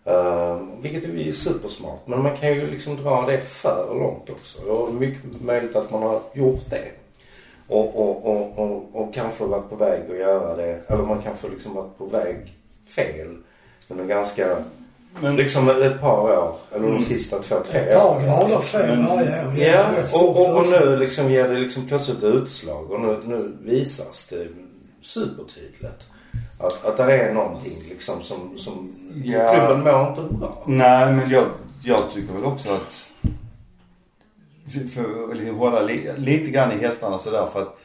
[0.04, 2.06] Um, vilket är supersmart.
[2.06, 4.62] Men man kan ju liksom dra det för långt också.
[4.62, 6.90] Och mycket möjligt att man har gjort det.
[7.68, 10.80] Och, och, och, och, och kanske varit på väg att göra det.
[10.88, 12.54] Eller man kanske liksom varit på väg
[12.96, 13.36] fel.
[13.88, 14.56] Under ganska,
[15.20, 16.56] Men liksom ett par år.
[16.72, 16.98] Eller Mm.
[16.98, 18.24] de sista två, tre Ett par åren.
[18.26, 19.54] grader fel Men- varje år.
[19.58, 24.26] Ja, och, och, och nu liksom ger det liksom plötsligt utslag och nu, nu visas
[24.26, 24.46] det
[25.02, 26.08] supertydligt.
[26.58, 29.54] Att, att det är någonting liksom som, som Ja.
[29.54, 30.62] klubben mår inte bra.
[30.66, 31.44] Nej, men jag,
[31.84, 33.10] jag tycker väl också att
[34.72, 37.76] för, för att hålla li, lite grann i hästarna sådär för att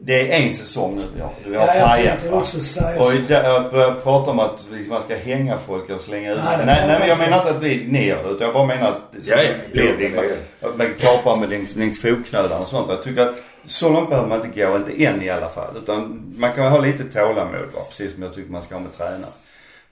[0.00, 1.30] det är en säsong nu har.
[1.46, 2.38] Vi har Ja, jag pajat, va?
[2.38, 6.32] också säga Och jag börjar prata om att liksom, man ska hänga folk och slänga
[6.32, 6.40] ut.
[6.44, 8.28] Nej, Nej, nej, men jag menar inte att vi, gör det.
[8.28, 9.36] Utan jag bara menar att Ja,
[9.72, 10.22] ja,
[10.68, 12.88] att man kapar med längs, längs fotknölarna och sånt.
[12.88, 13.34] Jag tycker att
[13.66, 15.76] så långt behöver man inte gå, inte än i alla fall.
[15.82, 17.80] Utan man kan ha lite tålamod va?
[17.88, 19.30] precis som jag tycker man ska ha med tränare.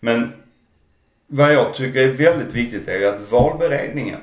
[0.00, 0.32] Men
[1.26, 4.20] vad jag tycker är väldigt viktigt är att valberedningen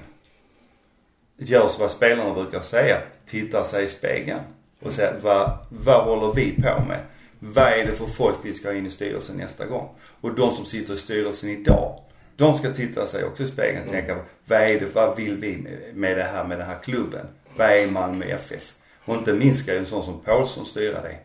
[1.37, 2.97] gör så vad spelarna brukar säga.
[3.29, 4.39] Tittar sig i spegeln
[4.83, 6.99] och säger vad, vad håller vi på med?
[7.39, 9.89] Vad är det för folk vi ska ha in i styrelsen nästa gång?
[10.21, 11.99] Och de som sitter i styrelsen idag,
[12.37, 15.57] de ska titta sig också i spegeln och tänka vad är det, vad vill vi
[15.93, 17.25] med, det här, med den här klubben?
[17.57, 18.73] Vad är Malmö FF?
[19.05, 21.15] Och inte minst ska ju en sån som Paulsson styra det.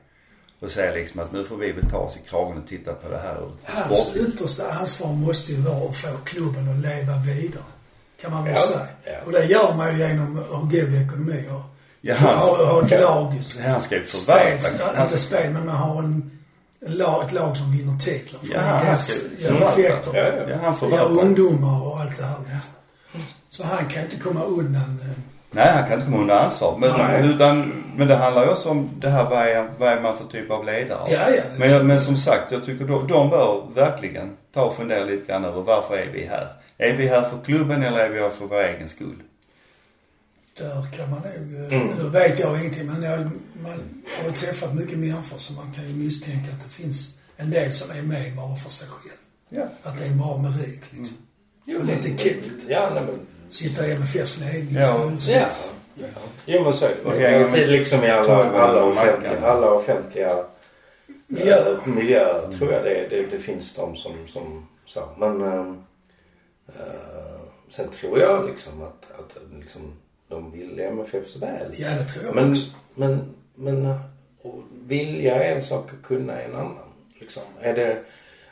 [0.60, 3.08] och säga liksom att nu får vi väl ta oss i kragen och titta på
[3.08, 7.62] det här Hans yttersta ansvar måste ju vara att få klubben att leva vidare.
[8.20, 8.86] Kan man väl Ja, säga.
[9.04, 9.12] ja.
[9.26, 11.73] Och det gör man ju genom ha god ekonomi och
[12.06, 13.40] Ja, han- ha, ha ett lag.
[13.66, 14.02] Han ska ju.
[14.94, 16.30] Han, inte spel, men man har en,
[16.86, 18.40] en lag, ett lag som vinner titlar.
[18.40, 19.26] För Ja, han ska
[19.66, 20.10] effekter.
[20.14, 20.32] Ja, ja.
[20.48, 21.24] ja, han Ja, förvaltar.
[21.24, 22.36] ungdomar och allt det här.
[22.54, 22.72] liksom.
[23.50, 24.98] Så han kan inte komma undan.
[25.02, 25.08] eh,
[25.50, 26.76] Nej, han kan inte komma undan ansvar.
[26.78, 27.26] Men, Nej.
[27.34, 30.24] utan, men det handlar ju också om det här vad är, vad är man för
[30.24, 31.00] typ av ledare.
[31.10, 31.42] Ja, ja.
[31.56, 35.26] Men, jag- men som sagt, jag tycker de, de bör verkligen ta och fundera lite
[35.32, 36.48] grann över varför är vi här?
[36.78, 39.16] Är vi här för klubben eller är vi här för vår egen skull?
[40.58, 41.54] Där kan man nog...
[41.54, 41.72] Mm.
[41.82, 41.88] Mm.
[41.98, 43.20] Nu vet jag ingenting men jag,
[43.54, 47.72] man har träffat mycket människor så man kan ju misstänka att det finns en del
[47.72, 49.18] som är med bara för sig själv.
[49.48, 49.62] Ja.
[49.82, 51.16] Att det är en bra merit liksom.
[51.64, 52.50] Jo, Och lite kul.
[52.68, 53.26] Ja, nej men.
[53.50, 55.10] Sitta i MFFs ledning Ja.
[55.18, 55.70] styrelse.
[55.94, 56.06] Ja.
[56.14, 56.20] ja.
[56.46, 57.10] Jo men så är det.
[57.18, 60.44] Det är alltid liksom i alla, alla, och offentliga, alla offentliga
[61.26, 61.72] Miljöer.
[61.72, 65.08] eh, miljöer tror jag det, det, det finns de som, som så.
[65.18, 65.74] Men eh,
[67.70, 69.92] sen tror jag liksom att, att liksom,
[70.28, 71.72] de vill MFFs väl.
[71.78, 72.70] Ja, det tror jag Men, också.
[72.94, 73.94] men, men
[74.87, 76.88] vilja är en sak och kunna är en annan.
[77.20, 77.42] Liksom.
[77.60, 78.04] Är det,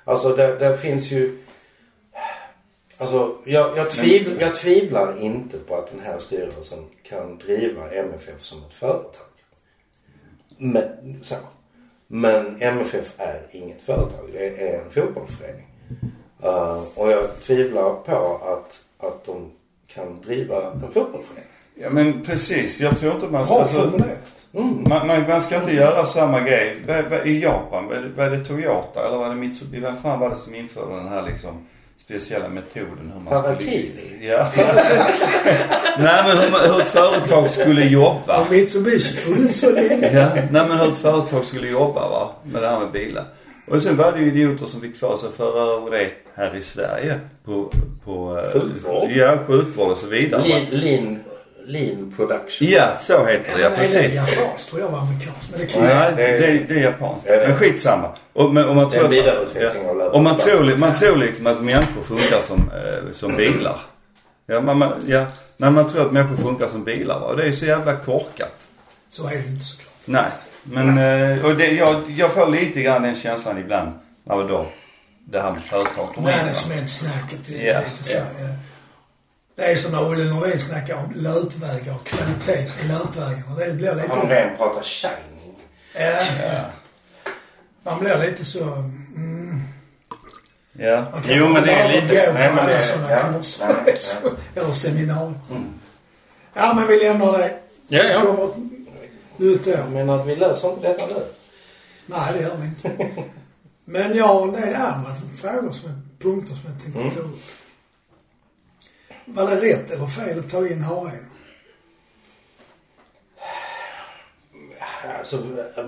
[0.05, 1.39] alltså där, där finns ju
[3.03, 8.43] Alltså jag, jag, tvivl, jag tvivlar inte på att den här styrelsen kan driva MFF
[8.43, 9.27] som ett företag.
[10.59, 11.35] Men, så.
[12.07, 14.31] Men MFF är inget företag.
[14.33, 15.67] Det är en fotbollsförening.
[16.45, 19.53] Uh, och jag tvivlar på att, att de
[19.87, 21.51] kan driva en fotbollsförening.
[21.81, 22.81] Ja men precis.
[22.81, 23.55] Jag tror inte man ska...
[23.55, 24.19] Bra formulerat.
[24.55, 24.85] Mm.
[24.89, 26.77] Man, man, man ska inte göra samma grej.
[26.89, 29.81] Vad- vad- I Japan, var det, Toyota eller var det Mitsubishi?
[29.83, 33.55] Vem fan var det som införde den här liksom speciella metoden hur man skulle...
[33.55, 34.19] Harakiri.
[34.21, 34.49] Ja.
[35.99, 38.41] Nej men hur, hur ett företag skulle jobba.
[38.41, 40.11] Och Mitsubishi funnits så länge.
[40.13, 43.25] Ja, nej men hur ett företag skulle jobba va, med det här med bilar.
[43.69, 46.55] Och sen var det ju idioter som fick för sig att föra över det här
[46.57, 47.73] i Sverige på,
[48.05, 49.11] på eh, Sjukvård.
[49.11, 50.41] Ja, sjukvård och så vidare.
[50.43, 50.57] va.
[50.71, 51.19] Lean,
[51.67, 52.69] lean, production.
[52.69, 53.61] Ja, så heter det.
[53.63, 54.15] Ja, Nej, det är precis.
[54.15, 54.69] japanskt.
[54.69, 55.51] tror jag var amerikanskt.
[55.51, 57.27] Men det kan Nej, det är- det, är- det är japanskt.
[57.29, 58.09] Ja, det är- Men skitsamma.
[58.33, 61.61] Och, men, om man Det är en löpande Och man tror, man tror liksom att
[61.63, 63.79] människor funkar som, eh, som bilar.
[64.47, 67.27] Ja, man, man, ja, när man tror att människor funkar som bilar va.
[67.27, 68.69] Och det är så jävla korkat.
[69.09, 69.93] Så är det inte såklart.
[70.07, 70.31] Nej.
[70.63, 70.99] Men,
[71.39, 73.91] eh, och det, jag, jag får lite grann den känslan ibland
[74.25, 74.67] när då
[75.25, 76.37] det här med företag kommer in.
[76.39, 78.17] Managementsnacket det Ja, är lite så.
[78.17, 78.23] ja.
[78.41, 78.49] ja.
[79.57, 83.55] Det är som när Olle Norlin snackar om löpvägar och kvalitet i löpvägarna.
[83.59, 84.29] Det blir Han lite...
[84.29, 85.57] ren pratar shining.
[85.95, 86.65] Ja.
[87.83, 88.63] Man blir lite så...
[88.65, 89.61] Mm,
[90.73, 91.07] Ja.
[91.13, 93.11] man kan Jo, men inte det är bara lite- gå nej, på men det- sådana
[93.11, 93.67] ja, kurser.
[93.87, 94.31] nej, ja.
[94.63, 95.35] Eller seminarier.
[96.55, 97.59] Ja, men vi lämnar det.
[97.89, 98.57] Ja, Det kommer ett
[99.37, 99.85] nytt år.
[99.91, 101.23] Menar att vi löser inte detta nu.
[102.07, 103.07] Nej, det gör vi inte.
[103.85, 107.15] Men jag har en del andra frågor som är, punkter som jag tänkte Mm.
[107.15, 107.41] ta upp.
[109.25, 111.25] Var det rätt eller fel att ta in Hareide?
[115.19, 115.43] Alltså,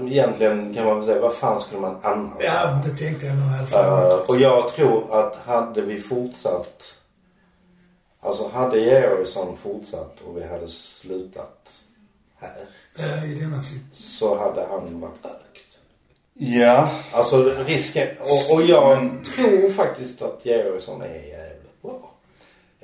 [0.06, 3.44] egentligen kan man väl säga, vad fan skulle man annars Ja, det tänkte jag nog
[3.46, 3.68] i alla Uh,
[4.10, 4.20] fall.
[4.28, 6.98] och jag tror att hade vi fortsatt
[8.20, 11.70] Alltså hade Georgsson fortsatt och vi hade slutat
[12.36, 12.54] här
[12.98, 13.82] Eh, I denna sitt...
[13.92, 15.78] så hade han varit rökt.
[16.34, 16.90] Ja.
[17.12, 22.13] Alltså risken och, och jag tror faktiskt att Georgsson är jävligt bra.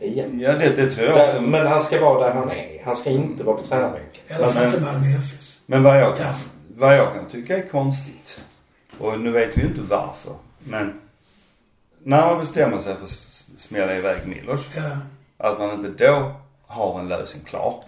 [0.01, 0.41] Igen.
[0.41, 1.41] Ja, det, det tror jag Där, också.
[1.41, 2.83] men han ska vara där han är.
[2.85, 4.23] Han ska inte vara på tränarbänken.
[4.29, 5.57] I alla fall inte Malmö FF.
[5.67, 6.35] Men vad jag, kan,
[6.77, 8.41] vad jag kan tycka är konstigt.
[8.99, 10.33] Och nu vet vi ju inte varför.
[10.59, 11.01] Men
[12.03, 13.19] när man bestämmer sig för att
[13.59, 14.69] smälla iväg Milos.
[14.77, 14.83] Ja.
[15.49, 16.33] Att man inte då
[16.67, 17.85] har en lösning klar.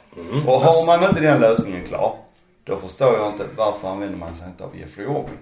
[0.46, 2.16] Och har man inte den lösningen klar.
[2.64, 5.32] Då förstår jag inte varför använder man sig inte av Jeffrey Orby.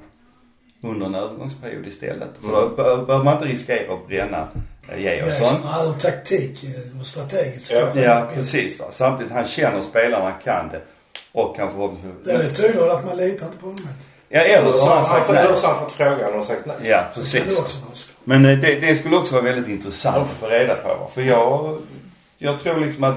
[0.83, 2.31] Under en övergångsperiod istället.
[2.41, 4.49] För då bör, bör man inte riskera att bränna
[4.91, 5.47] Ja, Georgsson.
[5.47, 5.57] som
[5.89, 7.71] ur taktik eh, och strategiskt.
[7.73, 8.87] Ja, Ja, precis va.
[8.91, 10.81] Samtidigt han känner spelarna, kan det.
[11.33, 12.27] Och kan Det förhoppningsvis...
[12.39, 13.89] betyder väl att man litar inte på honom.
[14.29, 15.45] Ja, eller Så så har han, sagt nej.
[15.49, 16.77] då har han fått frågan och sagt nej.
[16.83, 17.43] Ja, Så precis.
[17.45, 18.09] det så.
[18.25, 21.09] Men eh, det, det skulle också vara väldigt intressant att få reda på.
[21.15, 21.79] För jag,
[22.39, 23.17] jag tror liksom att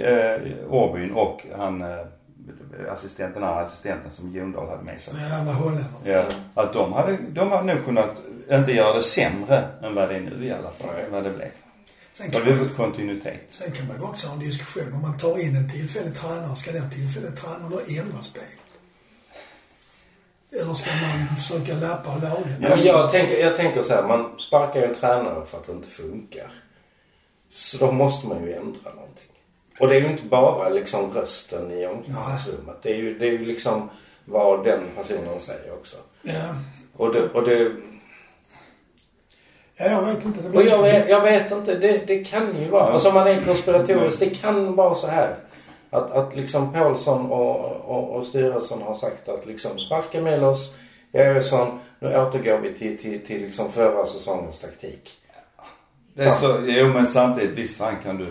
[0.00, 1.88] eh, Orbyn och han eh,
[2.90, 5.14] assistenten, den andra assistenten som Jondal hade med sig.
[5.14, 5.86] Han var holländare.
[6.04, 10.16] Ja, att de hade, de hade nog kunnat inte göra det sämre än vad det
[10.16, 10.90] är nu i alla fall.
[10.94, 11.04] Nej.
[11.10, 11.50] Vad det blev.
[12.12, 13.42] Sen kan, man, kontinuitet.
[13.48, 14.92] sen kan man ju också ha en diskussion.
[14.92, 18.66] Om man tar in en tillfällig tränare, ska den tillfälliga tränaren då ändra spelet?
[20.52, 22.44] Eller ska man försöka lappa och laga?
[22.60, 25.72] Ja, jag, tänker, jag tänker så här, man sparkar ju en tränare för att det
[25.72, 26.50] inte funkar.
[27.50, 29.35] Så då måste man ju ändra någonting.
[29.80, 32.76] Och det är ju inte bara liksom rösten i omklädningsrummet.
[32.82, 33.90] Det är ju, det är ju liksom
[34.24, 35.96] vad den personen säger också.
[36.22, 36.54] Ja.
[36.96, 37.72] Och det, och det,
[39.76, 40.42] ja, jag vet inte.
[40.42, 43.14] Det blir och jag vet, jag vet inte, det, det kan ju vara, alltså om
[43.14, 45.36] man är konspiratorisk, det kan vara så här.
[45.90, 50.74] Att, att liksom Paulsson och, och, och styrelsen har sagt att liksom sparka Milos,
[51.12, 55.18] Eriksson, nu återgår vi till, till, till liksom förra säsongens taktik.
[56.14, 58.26] Det är så, jo men samtidigt, visst fan kan du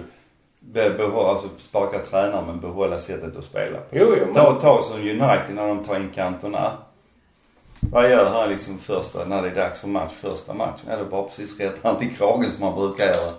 [0.74, 3.86] behålla, alltså sparka tränare men behålla sättet att spela på.
[3.92, 6.72] Jo, jo, men, Ta, ta som United när de tar in kantorna.
[7.80, 10.86] Vad gör han liksom första, när det är dags för match, första matchen?
[10.90, 13.32] Ja, det bara precis rätt han till kragen som man brukar göra.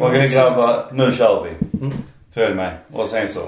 [0.00, 1.78] Okej grabbar, nu kör vi.
[1.78, 1.96] Mm.
[2.32, 2.74] Följ mig.
[2.92, 3.40] Och sen så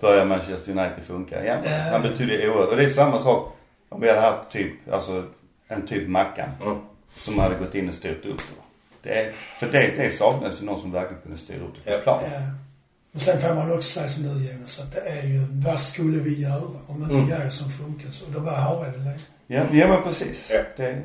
[0.00, 1.58] börjar Manchester United funka igen.
[1.64, 1.70] Ja.
[1.92, 2.68] Han betyder oerhört.
[2.68, 3.56] Och det är samma sak
[3.88, 5.22] om vi hade haft typ, alltså
[5.68, 6.48] en typ Mackan.
[6.64, 6.78] Mm.
[7.10, 8.67] Som hade gått in och styrt upp det.
[9.02, 11.96] Det är, för det, det saknas ju någon som verkligen kunde styra upp det Ja.
[11.96, 12.20] på plan.
[12.24, 12.40] Ja.
[13.14, 16.18] Och sen får man också säga som du Jonas, att det är ju, vad skulle
[16.18, 17.50] vi göra om inte Mm.
[17.50, 18.24] som funkar så?
[18.30, 19.20] Då var Hareide läge.
[19.46, 20.50] Ja, ja men precis.
[20.54, 20.60] Ja.
[20.76, 21.02] Det,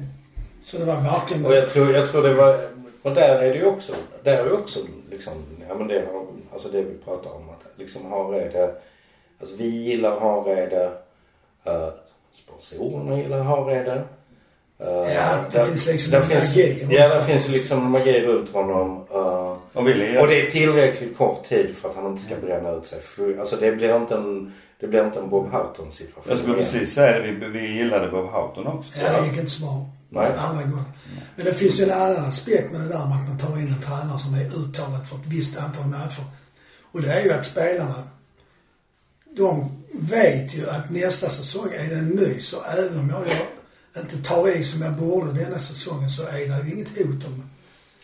[0.65, 1.45] Så det var varken...
[1.45, 2.59] Och jag tror, jag tror det var,
[3.01, 4.79] och där är det ju också, där är det också
[5.11, 5.33] liksom,
[5.69, 8.75] ja men det har, alltså det vi pratar om att liksom Harede,
[9.39, 10.85] alltså vi gillar Harede,
[11.67, 11.89] uh,
[12.33, 14.03] sponsorerna gillar Harede.
[14.83, 18.21] Uh, Ja, det finns liksom där en finns, magi runt Ja, det finns liksom magi
[18.21, 19.05] runt honom.
[19.15, 22.99] Uh, och det är tillräckligt kort tid för att han inte ska bränna ut sig.
[22.99, 26.23] För, alltså det blir inte en, det blir inte en Bob Houghton situation.
[26.29, 27.31] Jag skulle precis säga det.
[27.31, 28.91] Vi, vi gillade Bob Houghton också.
[28.99, 29.85] Ja, det gick inte så bra.
[30.09, 30.31] Nej.
[30.37, 30.85] Andra gången.
[31.35, 33.67] Men det finns ju en annan aspekt med det där med att man tar in
[33.67, 36.23] en tränare som är uttalat för ett visst antal matcher.
[36.91, 38.03] Och det är ju att spelarna,
[39.37, 42.41] de vet ju att nästa säsong är det en ny.
[42.41, 43.23] Så även om jag
[43.97, 47.43] inte tar i som jag borde denna säsongen så är det ju inget hot om...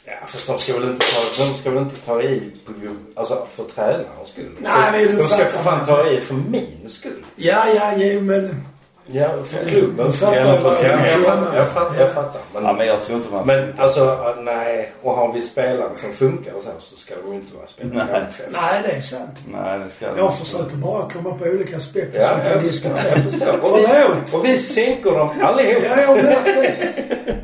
[0.05, 2.73] Ja, fast de ska väl inte ta, de ska väl inte ta i på,
[3.15, 4.55] alltså för tränarens skull.
[4.59, 7.25] Nej, men de ska för fan ta i för min skull.
[7.35, 8.65] Ja, ja, jo men...
[9.11, 10.13] Ja, för klubben.
[10.13, 12.13] Fattar jag, jag, jag fattar, jag, fattar, jag Ja.
[12.13, 12.41] fattar.
[12.53, 13.47] Men, Ja, men jag tror inte man...
[13.47, 14.91] men alltså, nej.
[15.01, 18.07] Och har vi spelare som funkar och så, så ska de ju inte vara spelare
[18.21, 18.49] Nej.
[18.51, 19.37] Nej, det är sant.
[19.51, 23.53] Nej, det ska Jag försöker bara komma på olika aspekter Ja, som vi kan diskutera.
[23.61, 24.33] Och vi, Förlåt!
[24.33, 25.83] och vi sänker dem allihop.
[25.89, 26.77] Ja, jag märker det.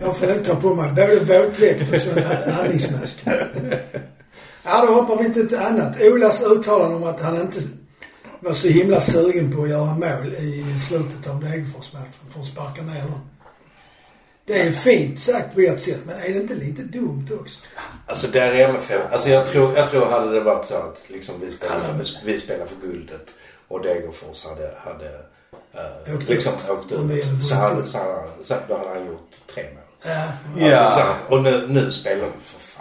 [0.02, 2.24] Jag får ta på mig både våtdräkt och sån
[2.60, 3.24] andningsmask.
[4.64, 5.94] Ja, då hoppar vi till ett annat.
[6.02, 7.60] Olas uttalande om att han inte
[8.46, 12.82] var så himla sugen på att göra mål i slutet av Degerfors-matchen för att sparka
[12.82, 13.30] ner dem.
[14.46, 17.60] Det är fint sagt på ett sätt, men är det inte lite dumt också?
[18.06, 19.02] Alltså där är MFF.
[19.12, 22.40] Alltså jag tror, jag tror hade det varit så att liksom vi spelar för, vi
[22.40, 23.34] spelar för guldet
[23.68, 25.10] och Degerfors hade, hade
[26.08, 26.70] uh, Åkt liksom ut.
[26.70, 27.46] åkt vi hade ut.
[27.46, 29.82] Så hade, så hade, så då hade han gjort tre mål.
[30.04, 30.24] Ja.
[30.58, 30.78] Ja.
[30.78, 32.75] Alltså, så, här, och nu, nu spelar det för.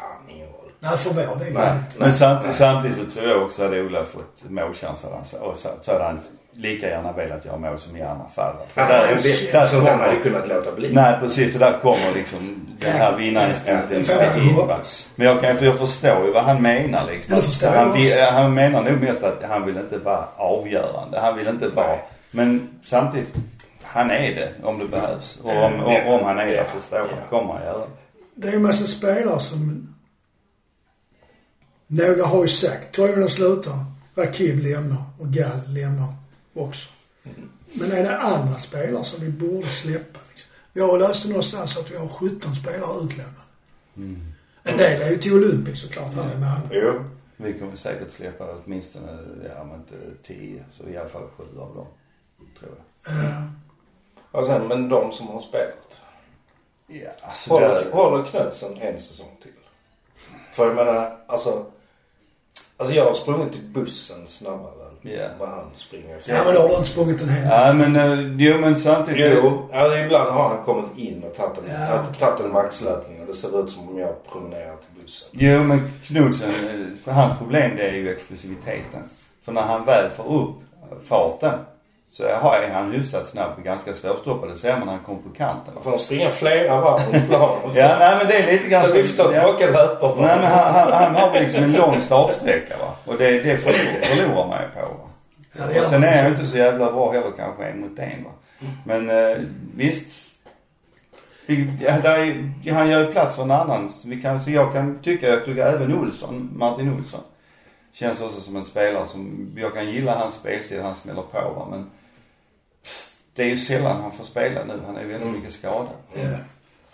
[0.85, 1.53] Nej, för vår del.
[1.53, 1.73] Nej.
[1.99, 5.69] Men samtidigt, samtidigt så tror jag också hade Ola fått målchans hade han, och så,
[5.83, 6.21] så hade han
[6.53, 8.55] lika gärna velat göra mål som i andra fall.
[8.69, 10.93] För Ja, där, vet- där inte han kommer- hade kunnat låta bli.
[10.95, 14.05] Nej precis, för där kommer liksom den här vinnarinstinkten
[14.41, 14.57] in.
[14.57, 14.79] va.
[15.17, 17.41] Men jag kan för jag förstår ju vad han menar liksom.
[17.75, 21.21] Han, vill, han menar nog mest att han vill inte vara avgörande.
[21.21, 21.87] Han vill inte vara.
[21.87, 22.05] Nej.
[22.31, 23.35] Men samtidigt,
[23.83, 25.39] han är det om det behövs.
[25.45, 27.87] Och om, om, om han är det så står han, kommer han göra det.
[28.37, 29.94] Det är en massa spelare som...
[31.95, 36.15] Några har ju sagt, Toivonen slutar, Rakib lämnar och Gall lämnar
[36.55, 36.89] också.
[37.73, 40.19] Men är det andra spelare som vi borde släppa?
[40.29, 40.51] Liksom?
[40.73, 43.35] Jag läste någonstans att vi har 17 spelare utlånade.
[44.67, 46.69] En del är ju till Olympic såklart här i Malmö.
[46.71, 47.05] Jo.
[47.37, 51.75] Vi kommer säkert släppa åtminstone, ja om inte tio, så i alla fall sju av
[51.75, 51.87] dem.
[52.59, 52.71] Tror
[53.07, 53.25] jag.
[53.25, 53.43] Eh,
[54.31, 56.01] Och sen, men de som har spelat.
[56.87, 59.53] Ja, alltså Håller, där, håller Knudsen en säsong till?
[60.53, 61.67] För jag menar, alltså.
[62.77, 64.71] Alltså jag har sprungit till bussen snabbare
[65.03, 65.29] än Ja.
[65.39, 66.21] vad han springer.
[66.27, 69.39] ja men då har du inte sprungit en hel Ja men, eh, jo men samtidigt.
[69.43, 73.21] Jo, ja, ibland har han kommit in och tagit en, Ja, tagit- tagit en maxlöpning
[73.21, 75.29] och det ser ut som om jag promenerar till bussen.
[75.33, 79.03] Jo men Knudsen, eh, för hans problem det är ju explosiviteten.
[79.45, 80.51] För när han väl får upp
[81.09, 81.59] farten
[82.17, 84.49] så har- är han hyfsat snabb ganska svårstoppad.
[84.51, 85.75] Det ser man när han kommer på kanten.
[85.83, 87.57] Får han springa flera varv runt planen.
[87.75, 89.29] Ja, nej men det är lite grann Så lyfta ja.
[89.31, 90.17] tillbaka löparen.
[90.19, 92.95] Nej men han, han, han har liksom en lång startsträcka va.
[93.05, 95.09] Och det, det förlorar, man ju på va.
[95.53, 98.25] Ja, det och sen är han inte så jävla bra heller kanske en mot en
[98.25, 98.31] va.
[98.85, 99.37] Men eh,
[99.77, 100.35] visst.
[101.47, 103.91] Är, han gör ju plats för en annan.
[104.05, 107.21] Vi kan, så jag kan tycka, jag tycker även Olsson, Martin Olsson.
[107.93, 111.67] Känns också som en spelare som, jag kan gilla hans spelstil, han smäller på va.
[111.71, 111.91] Men
[113.35, 114.81] det är ju sällan han får spela nu.
[114.87, 115.89] Han är väldigt mycket skadad.
[116.15, 116.21] Ja.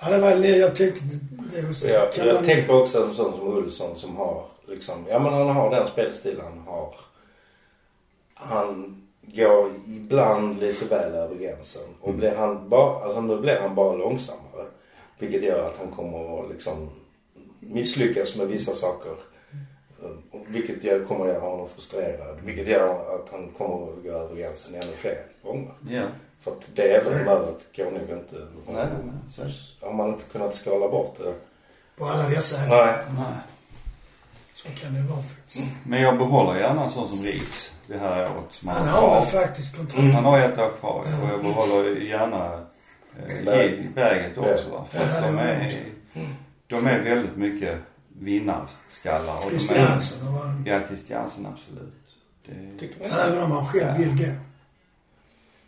[0.00, 1.00] ja, det var det jag tänkte.
[1.54, 1.86] Det var så.
[1.86, 5.70] Jag, man- tänker också en sån som Olsson som har liksom, ja men han har
[5.70, 6.94] den spelstil han har.
[8.34, 11.82] Han går ibland lite väl över gränsen.
[12.00, 14.64] Och blir han bara, alltså nu blir han bara långsammare.
[15.18, 16.90] Vilket gör att han kommer att liksom
[17.60, 19.12] misslyckas med vissa saker.
[20.46, 22.38] Vilket gör, kommer att göra honom frustrerad.
[22.44, 25.72] Vilket gör att han kommer att gå över gränsen ännu fler gånger.
[25.90, 26.02] Ja.
[26.40, 28.36] För att det är väl att går nog inte.
[28.66, 29.14] Nej, nej, nej.
[29.50, 29.86] Så.
[29.86, 31.34] Har man inte kunnat skala bort det.
[31.98, 32.56] På alla dessa.
[32.66, 32.94] Nej.
[33.16, 33.26] Nej.
[34.54, 35.70] Så kan det vara faktiskt.
[35.86, 38.44] Men jag behåller gärna en sån som Riks det här året.
[38.52, 39.98] Som Han har väl faktiskt kontrakt.
[39.98, 40.14] Mm.
[40.14, 41.22] Han har ett år kvar ja.
[41.26, 43.82] och jag behåller gärna eh, Berg.
[43.82, 44.84] Ge- berget också va.
[44.88, 45.82] För Ja, att det de är,
[46.66, 47.78] de är väldigt mycket
[48.18, 49.36] vinnarskallar.
[49.44, 51.94] Och de är, Christiansen och vad- ja, Christiansen absolut.
[52.46, 53.04] Det?
[53.04, 54.32] Även om han själv vill gå.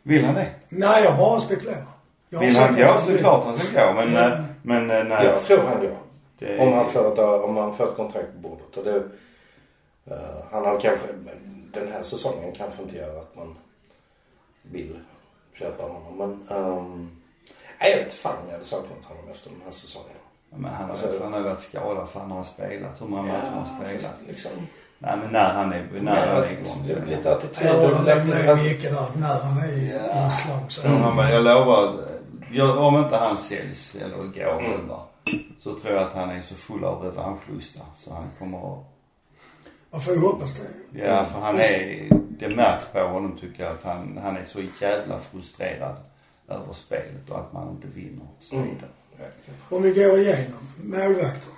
[0.03, 0.51] Vill han det?
[0.69, 1.85] Nej, jag bara spekulerar.
[2.29, 3.19] Jag har Vill han gå han så vill.
[3.19, 3.93] klart han ska gå.
[4.01, 4.21] Men, Ja.
[4.29, 5.27] eh, men eh, nej.
[5.27, 5.97] Jag tror han går.
[6.39, 8.77] Det, Om han får ett, om han får ett kontrakt på bordet.
[8.77, 8.97] Och det,
[10.15, 11.07] eh, han har kanske,
[11.73, 13.55] den här säsongen kanske inte gör att man
[14.63, 14.99] vill
[15.55, 16.03] köpa honom.
[16.49, 17.11] Men, um,
[17.81, 20.09] nej jag vet inte fan om jag hade saknat honom efter den här säsongen.
[20.51, 23.01] Men han, Alltså- har han har varit skadad för han har spelat.
[23.03, 24.03] Hur många matcher har han spelat?
[24.03, 24.51] fast liksom.
[25.05, 27.17] Nej men när han är, när han är igång det det.
[27.17, 27.67] lite attityd.
[27.67, 29.07] Nog lite- med Micke där.
[29.17, 30.25] När han är i Ja.
[30.27, 32.05] inslag så Ja, men är jag lovar,
[32.53, 34.73] jag, om inte han säljs eller går Mm.
[34.73, 35.01] över
[35.61, 38.85] så tror jag att han är så full av revanschlusta så han kommer att-
[39.91, 40.99] Man får ju hoppas det.
[41.05, 44.61] Ja, för han är, det märks på honom tycker jag att han, han är så
[44.81, 45.97] jävla frustrerad
[46.49, 48.69] över spelet och att man inte vinner och så Mm.
[48.69, 48.91] vidare.
[49.19, 51.53] Ja, Om vi går igenom målvakter.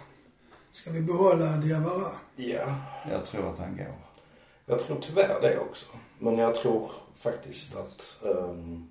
[0.74, 2.10] Ska vi behålla Diawara?
[2.36, 2.74] Ja,
[3.10, 3.94] Jag tror att han går.
[4.66, 5.86] jag tror tyvärr det också.
[6.18, 8.88] Men jag tror faktiskt att ehm,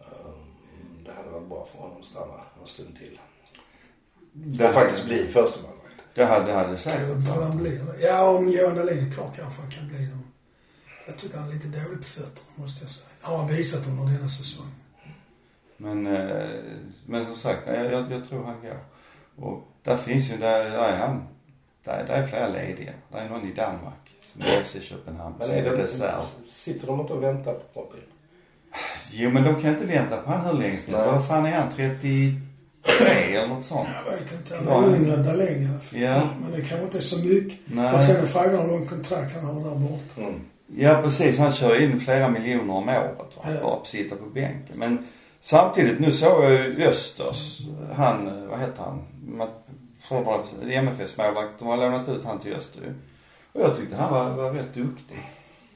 [0.00, 3.20] ehm, det hade varit bra för honom att stanna en stund till.
[4.32, 6.02] Det Och faktiskt bli första målvakt.
[6.14, 8.06] Det hade, det hade Jag säkert han blir det.
[8.06, 10.18] Ja, om Johan Dahlin är kvar kanske han kan bli det.
[11.06, 13.08] Jag tycker han är lite dålig på fötterna måste jag säga.
[13.20, 14.70] Har han visat under denna säsong.
[15.76, 16.48] Men, eh,
[17.06, 18.84] men som sagt, jag, jag, jag tror han går.
[19.36, 21.22] Och där finns ju, där, där är han,
[21.84, 22.92] där, där är flera lediga.
[23.12, 26.22] Där är någon i Danmark som är FC Köpenhamn Men är det, reserv.
[26.50, 28.00] sitter de inte och väntar på Robin?
[29.12, 31.08] Jo men de kan inte vänta på han hur länge som helst.
[31.12, 31.70] Vad fan är han?
[31.70, 33.88] 33 eller något sånt?
[34.06, 34.70] Jag vet inte.
[34.70, 35.12] Han är yngre
[35.68, 36.00] alla fall.
[36.00, 36.20] Ja.
[36.42, 37.58] Men det kanske inte är så mycket.
[37.64, 37.94] Nej.
[37.94, 40.20] Och sen är frågan hur långt kontrakt han har där borta.
[40.20, 40.40] Mm.
[40.76, 43.42] Ja precis, han kör in flera miljoner om året va?
[43.44, 43.60] Ja.
[43.62, 44.78] bara sitta på bänken.
[44.78, 45.06] Men
[45.40, 47.60] samtidigt, nu såg jag ju Östers,
[47.94, 49.02] han, vad heter han?
[50.62, 52.94] MFFs målvakt, de har lånat ut han till Öster.
[53.52, 55.18] Och jag tyckte han var, var rätt duktig.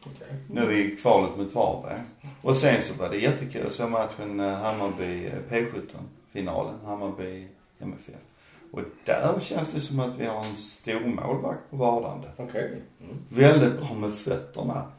[0.07, 0.37] Okej.
[0.51, 2.01] Nu i kvalet mot Varberg.
[2.43, 5.81] Och sen så var det jättekul att se matchen eh, Hammarby eh, P17,
[6.33, 7.47] finalen, Hammarby
[7.79, 8.15] MFF.
[8.73, 12.29] Och där känns det som att vi har en stor målvakt på vardande.
[12.37, 12.83] Okej.
[13.01, 13.17] Mm.
[13.29, 14.93] Väldigt bra med fötterna.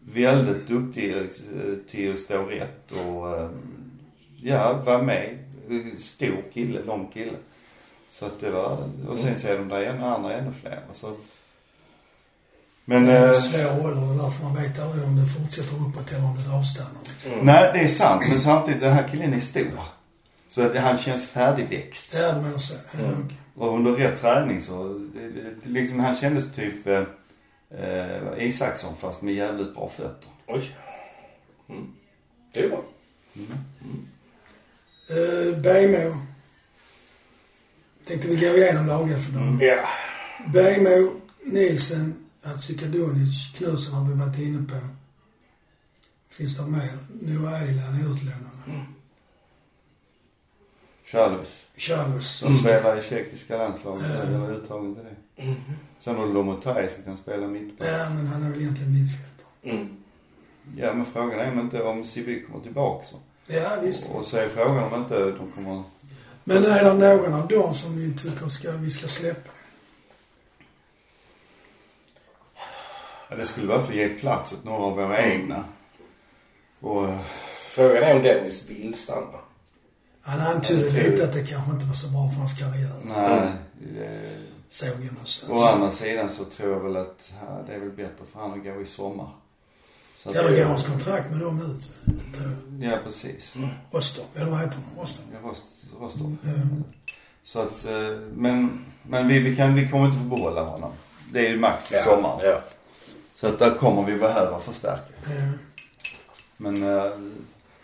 [0.00, 1.22] Väldigt duktig eh,
[1.88, 3.50] till att stå rätt och
[4.42, 5.38] ja, vara med.
[5.98, 7.36] Stor kille, lång kille.
[8.18, 10.80] Så att det var, och sen ser de där ännu andra ännu fler.
[10.94, 11.16] Så.
[12.84, 15.26] Men, det är eh, en svår ålder det där för man vet aldrig om det
[15.26, 16.90] fortsätter uppåt eller om det avstannar.
[17.26, 17.46] Mm.
[17.46, 19.82] nej det är sant men samtidigt den här killen är stor.
[20.48, 22.12] Så att han känns färdigväxt.
[22.12, 22.74] Det är det menar så.
[22.92, 23.24] Ja, Mm.
[23.24, 23.36] okej.
[23.56, 27.02] Och under rätt träning så, det, det, liksom han kändes typ eh,
[27.70, 30.30] eh, Isaksson fast med jävligt bra fötter.
[30.46, 30.76] Oj.
[31.68, 31.86] Mm.
[32.52, 32.82] Det är bra.
[35.10, 36.14] Uh, Bejmo.
[38.08, 39.58] Tänkte vi gå igenom lagen för dem.
[39.62, 39.88] Ja.
[40.52, 41.10] Bejmo,
[41.44, 44.76] Nielsen, Hatzikadunic, Knutsen har vi varit inne på.
[46.30, 46.98] Finns det mer?
[47.22, 48.84] Noah Eiland är utlånad.
[51.04, 51.48] Charles.
[51.76, 52.26] Charles.
[52.26, 54.22] Som spelar i tjeckiska landslaget, Ja.
[54.22, 55.54] eller uttagen till det.
[56.00, 57.88] Sen har du Lomotaj som kan spela mittback.
[57.88, 59.48] Ja, men han är väl egentligen mittfältare.
[59.62, 59.88] Mm.
[60.76, 63.16] Ja men frågan är om inte om Siby kommer tillbaka så.
[63.46, 64.08] Ja, visst.
[64.10, 65.82] Och så är frågan om inte de kommer...
[66.48, 69.50] Men är det någon av dem som vi tycker ska, vi ska släppa?
[73.28, 75.64] Ja, det skulle vara för att ge plats åt några av våra egna.
[76.80, 77.20] Och eh,
[77.70, 79.38] Frågan är om Dennis vill stanna.
[80.20, 83.00] Han antydde lite att det kanske inte var så bra för hans karriär.
[83.04, 83.52] nej.
[83.94, 84.20] Det,
[84.68, 85.52] Såg jag någonstans.
[85.52, 88.52] å andra sidan så tror jag väl att ja, det är väl bättre för han
[88.52, 89.30] att gå i sommar.
[90.26, 91.90] Eller går hans kontrakt med dem ut?
[92.80, 93.56] Ja precis.
[93.90, 95.00] Rostock, eller vad heter de?
[95.00, 95.24] Rostock?
[95.32, 95.64] Ja, Rost,
[96.00, 96.36] Rostov.
[96.42, 96.52] Ja.
[97.44, 100.92] Så att, eh, men, men vi, vi, kan, vi kommer inte få behålla honom.
[101.32, 102.40] Det är ju max till sommaren.
[102.42, 102.60] Ja.
[103.34, 105.12] Så att där kommer vi behöva förstärka.
[105.24, 105.52] Ja.
[106.56, 107.12] Men eh,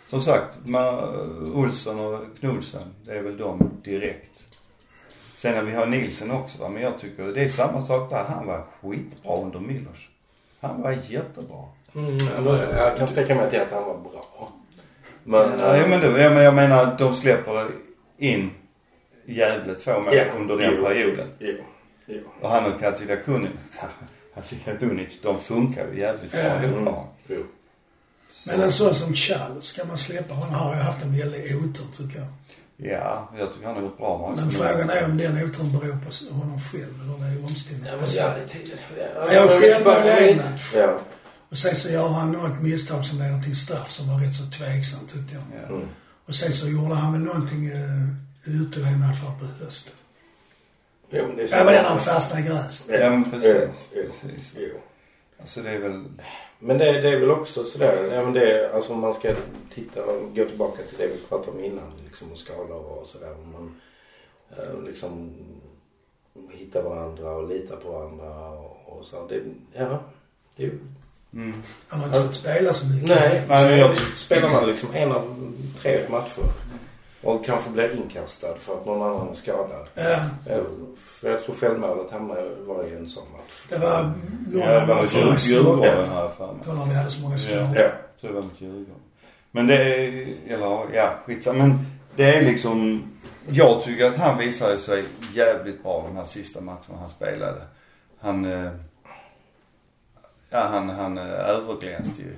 [0.07, 0.59] som sagt,
[1.55, 4.45] Olsson och Knudsen, det är väl de direkt.
[5.37, 8.24] Sen har vi har Nilsen också va, men jag tycker det är samma sak där.
[8.24, 10.09] Han var skitbra under Milos.
[10.61, 11.64] Han var jättebra.
[11.95, 12.19] Mm,
[12.77, 14.53] jag kan sträcka mig till att han var bra.
[15.25, 15.59] Men...
[15.61, 17.67] Ja, eh, men, det, jag, men jag menar att de släpper
[18.19, 18.51] in
[19.27, 21.29] jävligt få mål ja, under den jo, perioden.
[21.39, 21.55] Jo,
[22.07, 22.21] jo.
[22.41, 23.49] Och han och Katidakuni,
[24.35, 26.55] Katidakunic, de funkar ju jävligt bra Ja.
[26.55, 26.95] Mm,
[27.27, 27.43] jo.
[28.47, 31.85] Men en sån som Charles, ska man släppa honom har ju haft en väldig otur
[31.97, 32.29] tycker jag.
[32.77, 34.41] Ja, jag tycker han har gjort bra matcher.
[34.41, 35.99] Men frågan är om den oturen beror
[36.31, 38.03] på honom själv eller det är omständigheter.
[38.03, 40.73] Alltså, Ja, jag har själv i en match.
[40.75, 40.99] Ja.
[41.55, 44.47] Och sen så gör han något misstag som leder till straff som var rätt så
[44.47, 45.43] tveksamt tyckte jag.
[45.63, 45.75] Ja.
[45.75, 45.89] Mm.
[46.27, 48.09] Och sen så gjorde han väl någonting uh,
[48.47, 49.93] i alla fall på hösten.
[51.11, 51.65] Jo, men det är så.
[51.65, 53.01] Var den han fastnade i gräset.
[53.01, 53.55] Ja, men precis.
[53.55, 54.53] Jo, jo, precis.
[54.57, 54.81] jo.
[55.41, 56.05] Alltså det är väl,
[56.59, 59.35] Men det, det är väl också sådär, ja men det alltså om man ska
[59.75, 63.33] titta och gå tillbaka till det vi pratade om innan liksom och skador och sådär.
[63.33, 63.81] Om man
[64.51, 65.35] eh, liksom
[66.51, 69.27] hittar varandra och litar på varandra och, och så.
[69.27, 69.43] Det,
[69.73, 70.03] ja,
[70.57, 70.71] det är.
[71.35, 71.62] Mm.
[71.89, 73.09] Han har inte fått spela så mycket.
[73.09, 76.45] Nej, Nej, men jag- spelar man liksom en av tre matcher
[77.22, 79.87] och kanske blir inkastad för att någon annan är skadad.
[79.95, 80.61] Ja, Eh,
[81.20, 83.66] För jag tror självmålet hamnade var i en sån match.
[83.68, 84.12] det var
[84.53, 86.57] några Ja, det var Djurgården jag för mig.
[86.66, 87.68] Då när vi hade så många skador.
[87.74, 87.80] Ja.
[87.82, 88.95] Jag tror det var mot Djurgården.
[89.51, 90.09] Men det är,
[90.49, 91.59] eller ja, skitsamma.
[91.59, 93.03] Men det är liksom,
[93.49, 97.61] jag tycker att han visade sig jävligt bra de här sista matcherna han spelade.
[98.20, 98.70] Han, eh,
[100.51, 102.37] ja han, han eh, överglänste ju.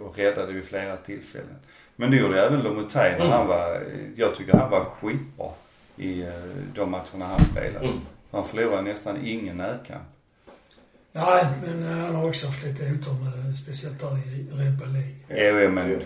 [0.00, 1.56] Och räddade ju flera tillfällen.
[1.96, 3.82] Men det gjorde även Lomotey när han var,
[4.16, 5.48] jag tycker han var skitbra
[5.96, 6.32] i eh,
[6.74, 7.86] de matcherna han spelade.
[7.86, 8.00] Mm.
[8.30, 10.02] Han förlorade nästan ingen närkamp.
[11.12, 13.52] Nej, men eh, han har också haft lite otur med det.
[13.52, 15.62] Speciellt där i Europa League.
[15.62, 16.02] Jo, men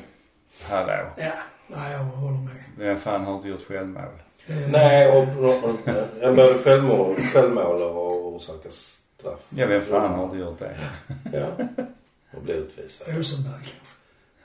[0.69, 1.07] hallå.
[1.17, 1.33] Ja,
[1.67, 2.65] nej jag håller med.
[2.79, 4.03] Vem fan har inte gjort självmål?
[4.47, 5.65] Eh, Nej, och, och,
[6.23, 8.69] och både självmål, självmål och orsaka
[9.27, 9.41] straff.
[9.49, 10.77] Ja, vem fan har inte gjort det?
[11.33, 11.47] Ja.
[12.37, 13.09] Och bli utvisad.
[13.17, 13.97] Rosenberg kanske.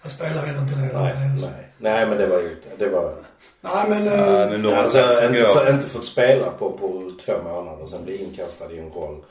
[0.02, 1.00] Han spelar ändå inte det.
[1.02, 1.68] Nej, nej.
[1.78, 3.14] Nej, men det var ju det var...
[3.62, 4.08] Nej, men...
[4.08, 7.84] eh, Ja, men de Alltså, inte, jag- få, inte fått spela på, på två månader
[7.84, 9.24] och sen bli inkastad i en roll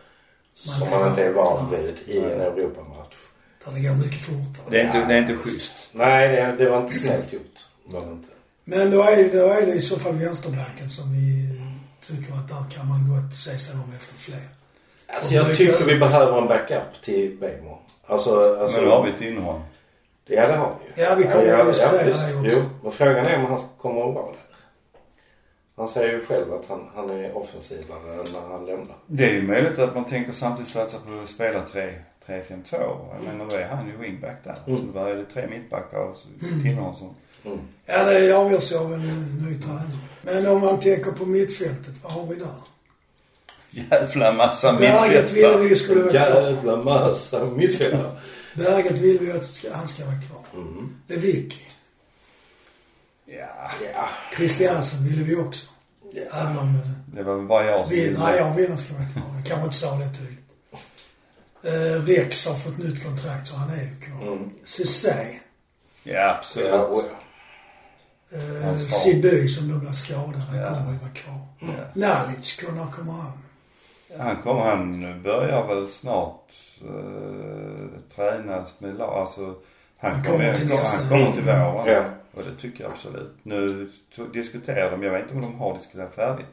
[0.55, 3.17] som Man man inte är van vid i en Europamatch.
[3.65, 4.65] Där det går mycket fortare.
[4.71, 5.73] Det är inte, det är inte schysst.
[5.93, 7.59] Nej, det, det var inte snällt gjort.
[7.87, 8.29] Det var det inte.
[8.65, 11.59] Men då är, då är det i så fall vänsterbacken som vi
[12.01, 14.43] tycker att där kan man gott se sig om efter fler.
[15.15, 17.79] Alltså jag tycker vi behöver en backup till Bejmo.
[18.07, 18.77] Alltså, alltså...
[18.77, 19.61] Men då har vi innehåll.
[20.27, 21.09] Ja, det har vi ju.
[21.09, 22.29] Ja, vi kommer att diskutera visst.
[22.29, 22.59] det också.
[22.59, 24.37] Jo, men frågan är om han kommer att vara där.
[25.77, 28.97] Han säger ju själv att han, han är offensivare än när han lämnar.
[29.07, 31.65] Det är ju möjligt att man tänker samtidigt satsa på att spela
[32.27, 32.73] 3-5-2.
[32.73, 34.57] Jag menar då är han ju wingback där.
[34.67, 34.81] Mm.
[34.81, 36.29] Så då är det tre mittbackar och så
[36.63, 37.15] Tinnersson.
[37.45, 37.59] Mm.
[37.87, 39.87] Ja, det avgörs ju av en ny tränare.
[40.23, 42.70] Men om man tänker på mittfältet, vad har vi där?
[43.71, 45.69] Jävla massa Berget ville mittfältare.
[45.69, 46.21] vi skulle vara kvar.
[46.51, 48.11] Jävla massa mittfältare.
[48.55, 50.45] Berget vill vi att han ska vara kvar.
[50.63, 50.95] Mm.
[51.09, 51.67] Lewicki.
[53.27, 54.09] Ja, Ja.
[54.37, 55.67] Christiansen ville vi också.
[56.13, 56.23] ja.
[56.41, 56.69] Även om...
[56.75, 58.19] eh, det var väl bara jag som Vi, ville.
[58.19, 59.23] nej, jag vill han ska vara kvar.
[59.37, 60.37] Jag kanske inte sa det tydligt.
[61.63, 64.33] Eh, Rex har fått nytt kontrakt så han är ju kvar.
[64.33, 64.51] Mm.
[64.65, 65.27] Cissé.
[66.03, 66.69] Ja, absolut.
[66.69, 67.03] Ja, och
[68.31, 68.39] ja.
[68.39, 68.77] Eh.
[68.77, 70.35] Siby som då blir skadad.
[70.35, 70.69] Han Ja.
[70.69, 71.47] kommer ju vara kvar.
[71.61, 71.69] Ja.
[71.95, 72.61] Nalic,
[72.97, 73.33] kommer han?
[74.19, 76.53] Han kommer, han börjar väl snart
[76.85, 79.19] uh, tränas med lag.
[79.19, 79.55] Alltså,
[79.99, 81.87] han, Han kommer, till han, kommer till våren.
[81.87, 82.05] Ja.
[82.35, 83.37] Och det tycker jag absolut.
[83.43, 83.91] Nu
[84.33, 86.47] diskuterar de, jag vet inte om de har diskuterat färdigt.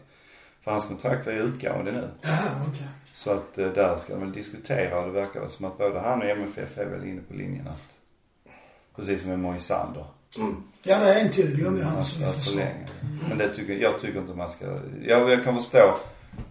[0.60, 2.10] För hans kontrakt är utgående nu.
[2.22, 2.88] Jaha, okej.
[3.14, 6.22] Så att eh, där ska de väl diskutera och det verkar som att både han
[6.22, 7.97] och MFF är väl inne på linjen att
[8.97, 10.05] Precis som med Moisander.
[10.38, 10.64] Mm.
[10.84, 11.55] Ja, det är en till.
[11.55, 12.38] Glömde jag han som försvarade.
[12.38, 12.88] förlänga.
[13.30, 14.66] Men det tycker, jag tycker inte man ska,
[15.01, 15.97] jag, jag kan förstå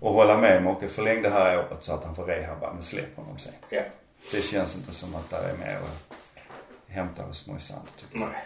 [0.01, 3.17] och hålla med och förläng det här året så att han får rehabba men släpp
[3.17, 3.53] honom sen.
[3.71, 3.83] Ja.
[4.33, 6.17] Det känns inte som att det är mer att
[6.89, 8.29] hämta hos Moisander tycker jag.
[8.29, 8.43] Nej.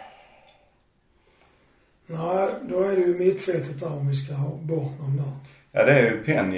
[2.05, 5.31] Nej, då är det ju mittfältet där om vi ska ha bort någon där.
[5.71, 6.35] Ja det är ju.
[6.35, 6.53] Han,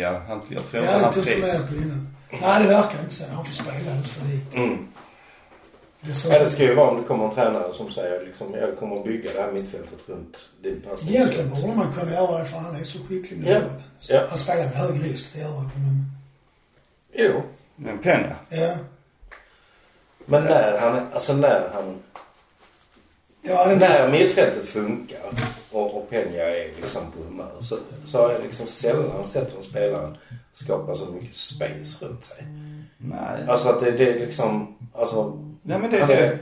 [0.50, 1.48] jag tror inte han tog för trivs.
[1.60, 2.16] med på innan.
[2.42, 3.24] Nej, det verkar inte så.
[3.32, 4.58] Han får spela alldeles för lite.
[4.58, 4.88] Mm.
[6.06, 8.54] Det så Ja, det ska ju vara om det kommer en tränare som säger liksom,
[8.54, 11.16] jag kommer att bygga det här mittfältet runt din passning.
[11.16, 13.62] Egentligen borde man kunna göra det för han är så skicklig med Ja.
[14.16, 14.26] Ja.
[14.30, 15.70] Han spelar med hög risk, det gör han.
[15.76, 16.06] Men,
[17.14, 17.42] Jo.
[17.76, 18.34] Men Peña.
[18.50, 18.76] ja.
[20.26, 22.00] Men när han, alltså när han,
[23.42, 25.20] Ja, det när mittfältet funkar
[25.72, 27.78] och, och Peña är liksom på humör så,
[28.08, 30.16] så har jag liksom sällan sett en spelare
[30.54, 32.44] skapa så mycket space runt sig.
[32.98, 33.48] Nej.
[33.48, 35.38] Alltså att det, det är liksom, alltså.
[35.62, 36.38] Nej men det, han det, är-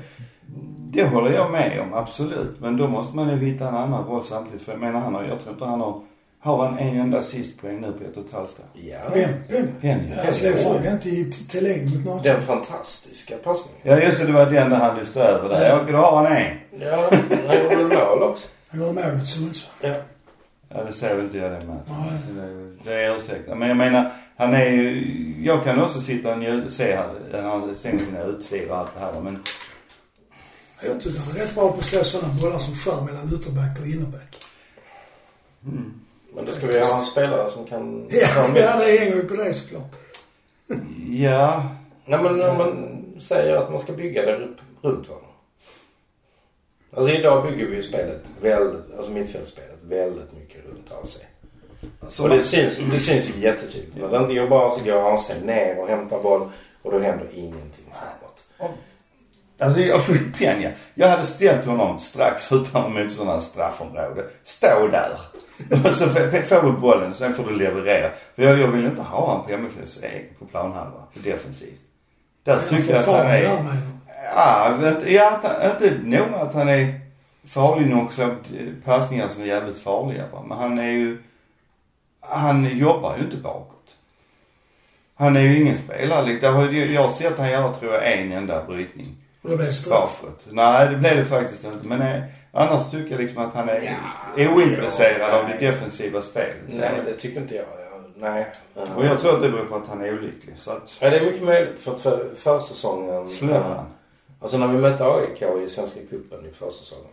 [0.93, 2.59] det håller jag med om, absolut.
[2.59, 4.61] Men då måste man ju hitta en annan roll samtidigt.
[4.61, 6.01] För jag menar han har, jag tror inte han har
[6.39, 8.65] Har han en enda assistpoäng nu på ett och ett halvt år?
[8.73, 8.97] Ja.
[9.13, 9.29] Vem?
[9.49, 9.67] Vem?
[9.81, 10.11] Penny.
[10.25, 12.23] Jag slog fram den till Thelin mot Norrköping.
[12.33, 13.81] Den fantastiska passningen.
[13.83, 15.69] Ja just det, det var den där han lyfte över där.
[15.69, 16.57] Ja, då har han en.
[16.79, 17.09] Ja,
[17.47, 18.47] han gjorde mål också.
[18.67, 19.71] Han gjorde mål mot Sundsvall.
[19.81, 19.93] Ja.
[20.73, 21.51] Ja det ser väl inte jag.
[21.51, 21.77] Nej.
[22.27, 23.55] Så det- Det är ursäkta.
[23.55, 25.05] Men jag menar, han är ju,
[25.45, 26.99] jag kan också sitta och se
[27.31, 29.43] när han ser sina utsidor och allt det här men
[30.83, 33.79] Jag tycker han är rätt bra på att slå sådana bollar som skär mellan ytterback
[33.79, 34.37] och innerback.
[36.35, 38.07] Men då ska vi ha en spelare som kan...
[38.11, 39.95] Ja, det hänger ju på det såklart.
[41.09, 41.65] ja,
[42.05, 45.23] Nej men om man säger att man ska bygga det runt- runt honom.
[46.93, 50.40] Alltså idag bygger vi ju spelet väldigt, alltså mittfältsspelet väldigt mycket
[50.91, 51.19] runt AC.
[52.07, 53.97] så Och det syns, det syns ju jättetydligt.
[53.97, 56.49] När det inte bra så går AC ner och hämtar boll
[56.81, 58.77] och då händer ingenting framåt.
[59.59, 60.01] Alltså jag,
[60.39, 64.25] Penja, jag hade ställt honom strax utanför motståndarnas straffområde.
[64.43, 65.19] Stå där.
[65.89, 68.11] Och så får du bollen, sen får du leverera.
[68.35, 71.81] För jag, jag vill inte ha honom på MFFs egen på planhalva, för defensivt.
[72.43, 73.49] Där tycker jag att han är...
[74.35, 74.77] Ja,
[75.71, 77.00] inte nog att han är
[77.53, 78.35] farlig nog så
[78.85, 80.43] passningar som är jävligt farliga va.
[80.47, 81.17] Men han är ju,
[82.19, 83.95] han jobbar ju inte bakåt.
[85.15, 86.25] Han är ju ingen spelare.
[86.25, 86.71] Liksom.
[86.93, 90.21] Jag har- sett han göra tror jag en enda brytning Och det straff.
[90.21, 90.47] bakåt.
[90.51, 91.87] Nej det blev det faktiskt inte.
[91.87, 92.21] Men eh,
[92.51, 93.97] annars tycker jag liksom att han är
[94.55, 96.55] ointresserad av det defensiva spelet.
[96.67, 97.65] Nej men det tycker inte jag.
[97.65, 98.45] Ja, Nej.
[98.95, 100.55] Och jag tror att det beror på att han är olycklig.
[100.57, 101.79] Så att, Ja, det är mycket möjligt.
[101.79, 103.29] För att för, försäsongen...
[103.29, 103.85] släpp han.
[104.41, 107.07] Alltså när vi mötte AIK i Svenska cupen i försäsongen.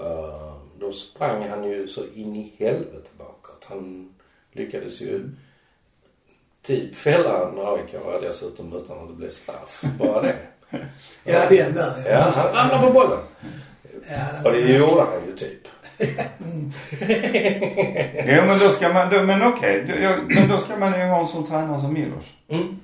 [0.00, 3.64] Uh, då sprang han ju så in i helvete bakåt.
[3.68, 4.14] Han
[4.52, 5.30] lyckades ju
[6.62, 9.82] typ fälla en AIK dessutom utan att det blev straff.
[9.98, 10.36] Bara det.
[11.24, 11.92] Ja, den där.
[12.10, 13.18] Ja, han ramlade på bollen.
[14.08, 15.68] Ja, Och det gjorde han ju typ.
[18.26, 19.84] Jo men då ska man, då, men okej.
[19.88, 22.32] Då- jag- Men då ska man ju ha en sån tränare som Milos.
[22.48, 22.80] Mm.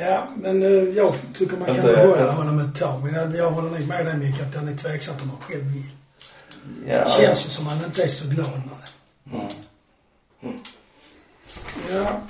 [0.00, 3.02] Ja, men eh, jag tycker man kan behålla honom ett tag.
[3.04, 5.64] Men jag, jag håller nog med dig Micke att han är tveksamt om han själv
[5.64, 5.90] vill.
[6.86, 7.04] Ja.
[7.04, 9.48] Det känns ju som han inte är så glad med det.
[11.92, 12.20] Ja.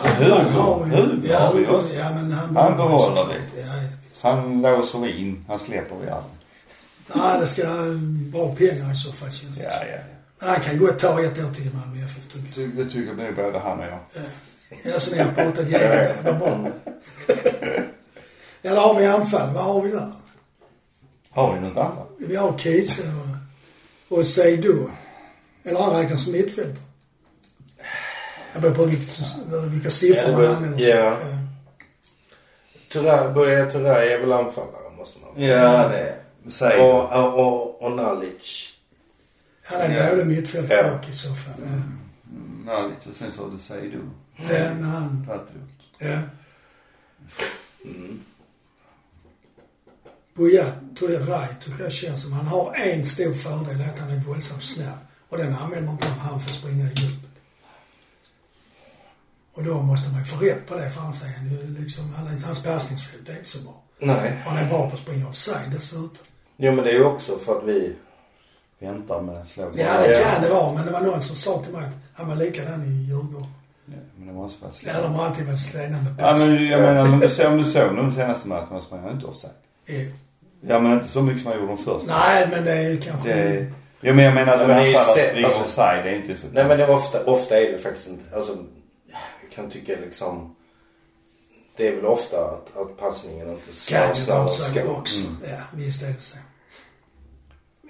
[0.00, 1.94] Så Hugo, har vi- Hugo ja, har vi också.
[1.94, 3.60] Ja, men han, Han behåller vi.
[3.60, 4.30] Ja, ja.
[4.30, 5.44] Han låser vi in.
[5.48, 6.32] Han släpper vi aldrig.
[7.14, 7.76] Nej, det ska ha
[8.32, 9.86] bra pengar i så fall känns det Ja, som.
[9.88, 9.98] ja,
[10.38, 12.70] Men han kan gott ta ett år till i Malmö FF tycker jag.
[12.70, 12.84] ja.
[12.84, 13.98] Det tycker nog både han och jag.
[14.14, 14.20] Ja,
[14.98, 16.16] så ni har pratat igenom det.
[16.24, 16.68] Vad bra.
[18.62, 19.54] Ja, där har vi anfall.
[19.54, 20.12] Vad har vi där?
[21.30, 22.08] Har vi något annat?
[22.18, 23.02] Vi har Kiese
[24.08, 24.88] och, och Seydou.
[25.64, 26.76] Eller han räknas som mittfältare.
[28.52, 29.18] Jag beror på vilket,
[29.72, 30.96] vilka siffror Ja, man det- använder.
[30.96, 31.16] ja.
[32.92, 36.16] Turay, Börje Turay är väl anfallare måste man Ja, det
[36.50, 38.72] säger och, och, och, och Nalic.
[39.64, 40.10] Han är Ja.
[40.10, 40.98] både mittfältare Ja.
[40.98, 41.54] och i så fall.
[42.66, 42.72] Ja.
[42.72, 43.18] Ja, lite.
[43.18, 44.00] Sen så du säger du.
[44.36, 45.26] Ja, men han...
[45.26, 45.68] Patriot.
[45.98, 46.18] Ja.
[47.84, 48.22] Mm.
[50.34, 50.66] Buya
[50.98, 54.98] Turay tycker jag känns som han har en stor fördel, att han är våldsamt snabb.
[55.28, 57.30] Och den använder inte han, han får springa i djupet.
[59.54, 61.14] Och då måste man ju få rätt på det för han
[61.50, 63.82] ju liksom, han, hans passningsfot är inte så bra.
[63.98, 64.42] Nej.
[64.44, 66.26] Och han är bra på att springa offside dessutom.
[66.56, 67.96] Jo men det är ju också för att vi...
[68.78, 71.72] Väntar med slå Ja, det kan det vara, men det var någon som sa till
[71.72, 73.48] mig att han var likadan i Djurgården.
[73.92, 76.40] Ja, men det måste vara Ja, de har alltid varit slena med Ja pass.
[76.40, 79.26] men jag menar om du, så- om du såg de senaste matcherna sprang han inte
[79.26, 79.52] offside.
[79.86, 80.10] Jo.
[80.66, 82.18] Ja men inte så mycket som han gjorde de första.
[82.18, 83.28] Nej, men det är ju kanske...
[83.34, 83.66] Det,
[84.00, 86.04] ja men jag menar att Nej, en men det är anfallare sätt- springer alltså- offside,
[86.04, 88.52] det är inte så Nej men det är ofta, ofta är det faktiskt inte, alltså
[89.42, 90.54] jag kan tycka liksom
[91.76, 94.84] det är väl ofta att, att passningen inte slår Kan ju snabbt vara så ska.
[94.84, 95.26] också.
[95.26, 95.36] Mm.
[95.50, 96.38] Ja, visst är det så.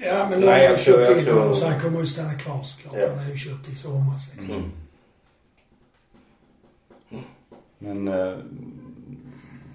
[0.05, 2.07] Ja, men nu har jag han tror- köpt jag in honom så han kommer ju
[2.07, 2.95] stanna kvar såklart.
[2.99, 3.09] Ja.
[3.17, 4.31] Han är ju köpt i somras.
[4.35, 4.51] Liksom.
[4.55, 4.73] Mm.
[7.83, 8.39] Men, eh,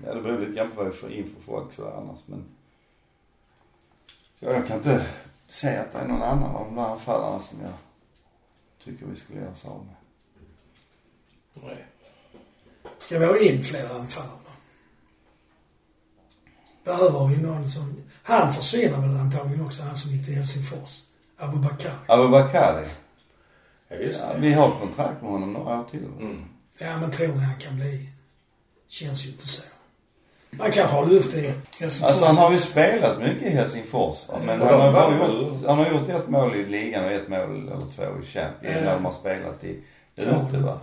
[0.05, 2.43] ja det beror lite grann på vad vi får in för folk så annars men.
[4.39, 5.05] Ja, jag kan inte
[5.47, 7.74] säga att det är någon annan av de där anfallarna som jag
[8.84, 9.95] tycker vi skulle göra oss av med.
[11.64, 11.86] Nej.
[12.97, 14.32] Ska vi ha in fler anfallare?
[16.84, 18.03] Behöver vi någon som...
[18.24, 21.03] Han försvinner väl antagligen också, han som gick till Helsingfors.
[21.38, 21.93] Abubakar.
[22.08, 22.88] Abubakari.
[23.88, 24.39] Ja just Ja, det.
[24.39, 26.05] vi har kontrakt med honom några år till.
[26.05, 26.45] Mm.
[26.78, 28.09] Ja, men tror ni han kan bli...
[28.88, 29.63] Känns ju inte så.
[30.59, 32.03] Han kanske har lyft i Helsingfors.
[32.03, 34.39] Alltså han har ju spelat mycket i Helsingfors va?
[34.45, 37.67] men han har, bara gjort, han har gjort ett mål i ligan och ett mål
[37.67, 39.84] eller två i Champions när de har spelat i
[40.15, 40.80] ute va.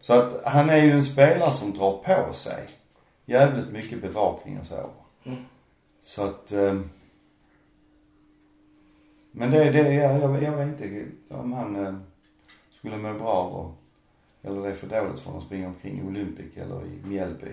[0.00, 2.68] Så att han är ju en spelare som drar på sig
[3.26, 4.90] jävligt mycket bevakning och så.
[5.24, 5.38] Mm.
[6.02, 6.90] Så att, ehm,
[9.32, 11.94] Men det, det jag, jag, jag vet inte om han eh,
[12.72, 13.81] skulle må bra av och,
[14.42, 17.52] eller det är för dåligt för att springa omkring i Olympic eller i Mjällby.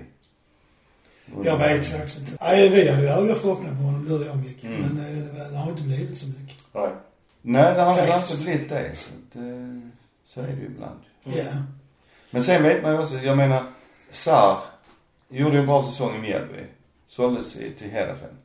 [1.43, 2.37] Jag vet faktiskt inte.
[2.41, 4.63] Nej, vi hade ju höga förhoppningar på honom, du och jag Micke.
[4.63, 4.81] Mm.
[4.81, 6.63] Men eh, det, det har inte blivit så mycket.
[6.73, 6.89] Nej.
[7.41, 8.31] Nej, det har inte Faktiskt.
[8.31, 8.95] alltid blivit det.
[8.95, 9.81] Så, det,
[10.25, 10.99] så är det ju ibland.
[11.23, 11.43] Ja.
[12.31, 13.63] Men sen vet man ju också, jag menar,
[14.09, 14.59] Sar
[15.29, 16.63] gjorde ju en bra säsong i Mjällby.
[17.07, 18.37] Såldes till Heerenveen.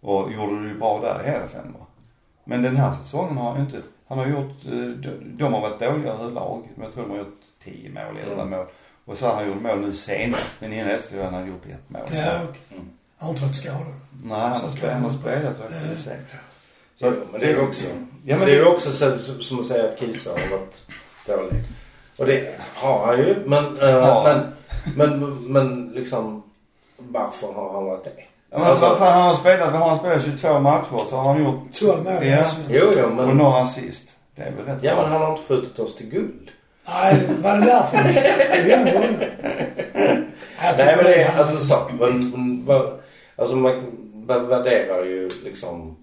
[0.00, 1.86] Och gjorde det ju bra där i Heerenveen va.
[2.44, 6.12] Men den här säsongen har ju inte, han har gjort, eh, de, har varit dåliga
[6.12, 6.68] överlag.
[6.74, 8.50] Men jag tror de har gjort 10 mål, 11 Mm.
[8.50, 8.66] mål.
[9.04, 10.54] Och så har han gjort mål nu senast.
[10.60, 12.02] Men innan dess tror jag han har gjort ett mål.
[12.12, 12.40] Ja,
[13.18, 13.80] och har inte varit skadad.
[14.24, 15.86] Nej, han har Så spelat, han har ska- spelat vad jag Eh.
[15.88, 16.16] kan säga.
[16.98, 17.86] Jo, men det är ju också,
[18.24, 20.86] Ja, men det är också så, som- som att säga att Kisa har varit
[21.26, 21.62] dålig.
[22.18, 23.36] Och det har han ju.
[23.46, 24.22] Men, eh, Ja.
[24.96, 26.42] men, men, men liksom
[26.98, 28.10] varför har han varit det?
[28.52, 31.44] Ja, men vad fan, han har spelat, har han spelat 22 matcher så har han
[31.44, 32.44] gjort 12 mål Ja.
[32.68, 34.02] Jo, jo, och men, några assist.
[34.36, 35.02] Det är väl rätt ja, bra.
[35.02, 36.50] men han har inte skjutit oss till guld.
[36.88, 37.96] Nej, var det därför
[38.92, 39.16] bollen?
[40.62, 41.76] Jag Nej, men det är han- alltså så.
[42.00, 43.00] Men, vad-
[43.36, 43.82] alltså man
[44.48, 45.96] värderar ju liksom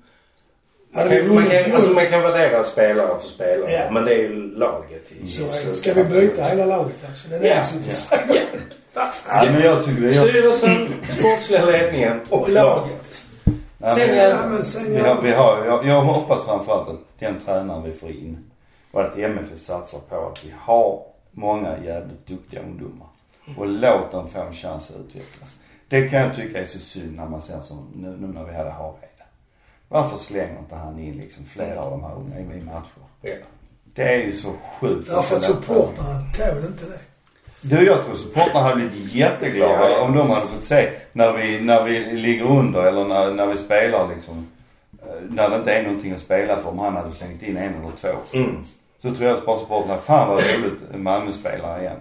[0.91, 3.71] Man kan, man, kan, alltså man kan värdera spelare för spelare.
[3.71, 3.91] Ja.
[3.91, 5.73] Men det är ju laget i så är det.
[5.73, 7.27] Ska vi byta hela laget alltså?
[7.29, 7.55] Det är det Ja.
[7.55, 8.43] jag sitter och säger.
[9.27, 10.13] Ja, men jag tycker det.
[10.15, 10.87] Jag, Styrelsen,
[11.19, 13.23] sportsliga ledningen och laget.
[13.77, 17.39] Nej, Sen men- Ja, sen Vi har, vi har, jag, jag hoppas framförallt att den
[17.39, 18.51] tränaren vi får in
[18.91, 23.07] och att MFF satsar på att vi har många jävligt duktiga ungdomar.
[23.57, 25.55] Och låt dem få en chans att utvecklas.
[25.87, 28.53] Det kan jag tycka är så synd när man ser som nu, nu när vi
[28.53, 29.07] hade Harede.
[29.89, 33.03] Varför slänger inte han in liksom flera av de här unga i matcher?
[33.21, 33.31] Ja.
[33.93, 35.09] Det är ju så sjukt.
[35.09, 36.99] Därför att supportrarna tål inte det.
[37.69, 41.59] Du, jag tror supportrarna hade blivit jätteglada Ja, om de hade fått se när vi,
[41.61, 44.47] när vi ligger under eller när, när vi spelar liksom.
[45.01, 47.63] eh, När det inte är någonting att spela för om han hade slängt in en
[47.75, 48.37] eller två.
[48.37, 48.55] Mm.
[49.01, 51.97] Så tror jag bara supportrarna, fan vad roligt, en Malmö-spelare igen.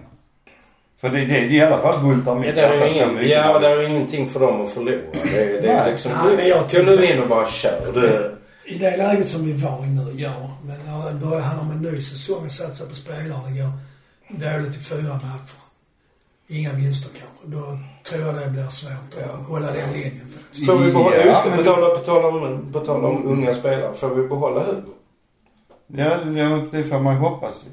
[1.01, 3.29] För det, det i alla fall bultar Ja, mitt det är hjärta så mycket.
[3.31, 4.95] ja, det är ju ingenting för dem att förlora.
[5.23, 6.11] Det, är- det är liksom...
[6.25, 7.91] Nej, men jag Gå tycker- nu in och bara kör.
[7.93, 10.33] Du, I det läget som vi var i nu, ja.
[10.67, 13.71] Men när det börjar handla om en ny säsong och satsa på spelare, det går
[14.29, 15.57] dåligt i fyra matcher.
[16.47, 17.57] Inga vinster kanske.
[17.57, 20.65] Då tror jag det blir svårt att hålla den linjen faktiskt.
[20.65, 23.95] får vi behålla, Ja, just det, men på tal, om, på tal om unga spelare.
[23.95, 24.93] Får vi behålla Hugo?
[25.87, 27.71] Ja, ja, det får man ju hoppas ju.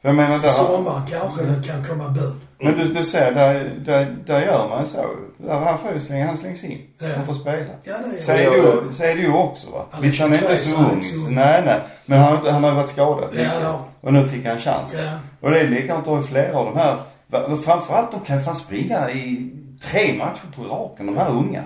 [0.00, 2.40] För jag menar Till där, sommaren kanske det kan komma bud.
[2.60, 5.06] Men du, du ser, där, där, där gör man så.
[5.36, 6.82] Där han får ju slänga, han slängs in.
[6.98, 7.06] Ja.
[7.16, 7.72] Han får spela.
[7.82, 8.64] Ja, det Så är är, Ja, det ja.
[8.88, 9.86] ju, så är det ju också va.
[9.90, 11.34] Han är Visst han är inte 23, så ung.
[11.34, 11.80] Nej nej.
[12.06, 13.74] Men han, han har ju varit skadad Ja, han.
[14.00, 15.00] Och nu fick han chansen.
[15.04, 15.12] Ja.
[15.40, 16.96] Och det är likadant då i flera av de här.
[17.56, 19.52] Framförallt de kan fan springa i
[19.82, 21.64] tre matcher på raken, de här unga.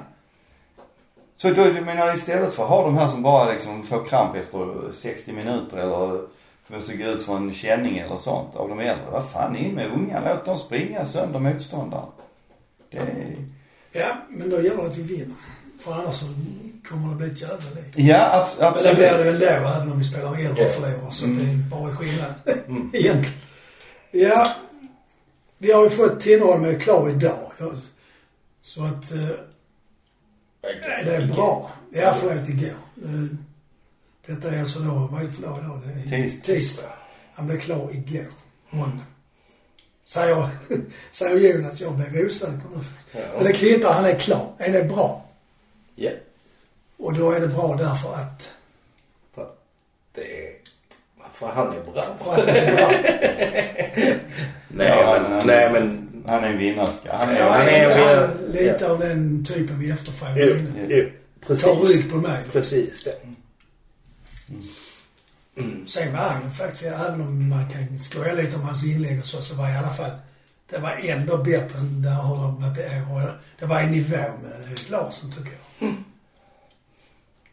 [1.36, 4.36] Så då, jag menar istället för att ha de här som bara liksom får kramp
[4.36, 6.20] efter 60 minuter eller
[6.68, 9.04] måste gå ut för en känning eller sånt av de äldre.
[9.12, 10.22] Vad fan, in med unga.
[10.28, 12.06] Låt dem springa sönder motståndaren.
[12.90, 13.36] Det är...
[13.92, 15.36] ja, men då gäller det att vi vinner.
[15.80, 16.26] För annars så
[16.88, 17.92] kommer det bli ett jävla liv.
[17.96, 18.96] Ja, abs- Men det absolut.
[18.96, 21.10] blir det väl då, även om vi spelar med äldre och förlorar.
[21.10, 21.38] Så Mm.
[21.38, 22.34] det är bara skillnad.
[22.68, 22.90] Mm.
[22.94, 23.38] Egentligen.
[24.10, 24.48] Ja.
[25.58, 27.52] Vi har ju fått Tinnerholm klar idag.
[28.62, 29.28] Så att eh,
[31.04, 31.70] det är bra.
[31.92, 32.70] Ja, förlåt, igår.
[33.04, 33.36] Eh,
[34.26, 35.80] Detta är alltså då, vad är det för dag idag?
[36.10, 36.44] Det är Tisdag.
[36.46, 36.92] tisdag.
[37.34, 38.24] Han blev klar igår,
[38.70, 39.04] måndag.
[40.04, 40.48] Säger,
[41.10, 42.80] säger Jonas, jag blev osäker nu.
[43.12, 43.42] Men Ja.
[43.42, 44.46] det kvittar, han är klar.
[44.58, 45.24] Är det bra?
[45.96, 46.10] ja.
[46.98, 48.52] Och då är det bra därför att,
[49.34, 49.58] För att
[50.14, 50.52] det är...
[51.32, 52.04] För han är bra.
[52.24, 52.90] för att det är bra.
[54.68, 56.08] Nej, Ja, men, men- nej men...
[56.26, 57.16] Han är en vinnarska.
[57.16, 60.56] Han är, Ja, han han är- är lite av den typen vi efterfrågar Jo,
[60.88, 61.04] jo,
[61.46, 61.96] precis.
[61.96, 62.42] rygg på mig.
[62.52, 63.14] Precis det.
[65.86, 69.26] Sen var han ju faktiskt, även om man kan skoja lite om hans inlägg och
[69.26, 70.10] så, så var i alla fall,
[70.70, 73.40] det var ändå bättre än där har de varit i år.
[73.58, 75.94] Det var i nivå med Larsson tycker jag.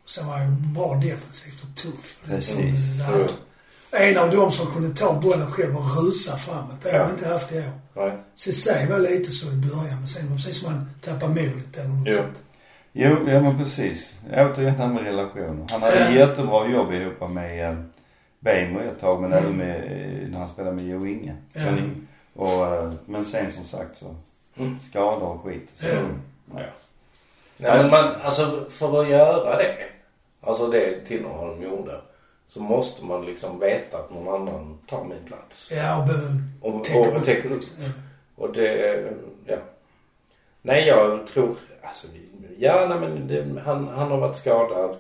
[0.04, 2.18] Och sen var han ju bra defensivt och tuff.
[2.26, 2.98] Precis.
[3.92, 6.82] Det En av dem som kunde ta bollen själv och rusa framåt.
[6.84, 7.10] Det har Ja.
[7.10, 7.58] inte haft i
[7.96, 8.24] år.
[8.36, 11.78] Cissé var lite så i början, men sen var det precis som han tappade modet
[11.78, 12.18] eller något Jo.
[12.18, 12.38] sånt.
[12.94, 14.18] Jo, ja men precis.
[14.34, 15.66] Återigen det här med relationer.
[15.72, 16.12] Han hade Ja.
[16.12, 17.78] jättebra jobb ihop med eh,
[18.88, 19.44] ett tag men Mm.
[19.44, 19.76] även med,
[20.24, 21.36] eh, när han spelade med Jo Inge.
[21.56, 24.06] In- och, eh, men sen som sagt så
[24.58, 24.80] Mm.
[24.80, 25.72] skador och skit.
[25.76, 25.94] Så, Ja.
[26.56, 26.62] Ja.
[27.58, 29.76] Nej, men man, alltså för att göra det,
[30.42, 32.02] alltså det Tinnerholm gjorde,
[32.48, 35.70] så måste man liksom veta att någon annan tar min plats.
[35.72, 36.08] Ja,
[36.62, 37.64] och Och, och, och täcker upp.
[38.36, 39.04] Och det,
[39.46, 39.56] ja.
[40.70, 42.08] Nej, jag tror, alltså,
[42.58, 44.98] ja, nej, men det, han, han har varit skadad.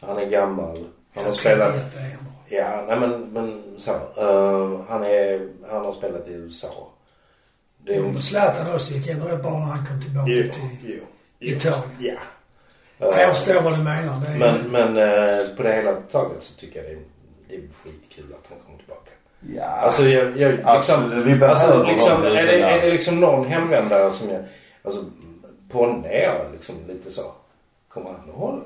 [0.00, 0.84] Han är gammal.
[1.14, 1.74] Han har spelat...
[1.74, 2.34] 31 är han bara.
[2.48, 3.90] Ja, nej men, men så.
[3.90, 6.88] eh, han, är, han har spelat i USA.
[7.84, 10.42] Det är Jo, men Zlatan också gick in rätt bra när han kom tillbaka Jo,
[10.52, 10.62] till...
[10.84, 11.04] jo, jo.
[11.48, 11.82] Italien.
[11.98, 12.18] Ja.
[12.98, 14.20] Ja, jag förstår vad du menar.
[14.26, 17.02] Det är, Men, men eh, på det hela taget så tycker jag det är,
[17.48, 19.10] det är skitkul att han kommer tillbaka.
[19.56, 19.64] Ja.
[19.64, 23.46] Alltså jag, jag liksom, Absolut, vi behöver alltså, liksom, är, det, är det liksom någon
[23.46, 24.44] hemvändare som jag,
[24.82, 25.04] alltså
[25.70, 27.32] ponera liksom lite så.
[27.88, 28.62] Kommer han att hålla?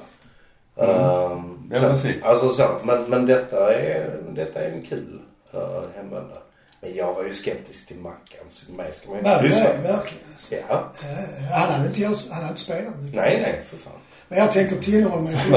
[0.76, 2.24] Ehm, Ja, så, precis.
[2.24, 5.20] Alltså så, men, men detta är, detta är en kul
[5.54, 5.60] uh,
[5.96, 6.38] hemvändare.
[6.80, 9.64] Men jag var ju skeptisk till Mackan så mig ska man ju inte det lyssna
[9.64, 10.24] är verkligen.
[10.32, 10.54] alltså.
[10.68, 10.92] Ja.
[11.02, 12.94] Eh, Han hade inte, han hade inte spelat.
[13.12, 13.92] Nej, nej för fan.
[14.28, 14.76] Men jag tänker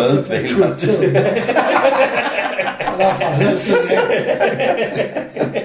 [0.10, 0.80] sätt med utvilad.
[0.80, 1.16] kultur.
[1.16, 3.78] I alla fall hälsa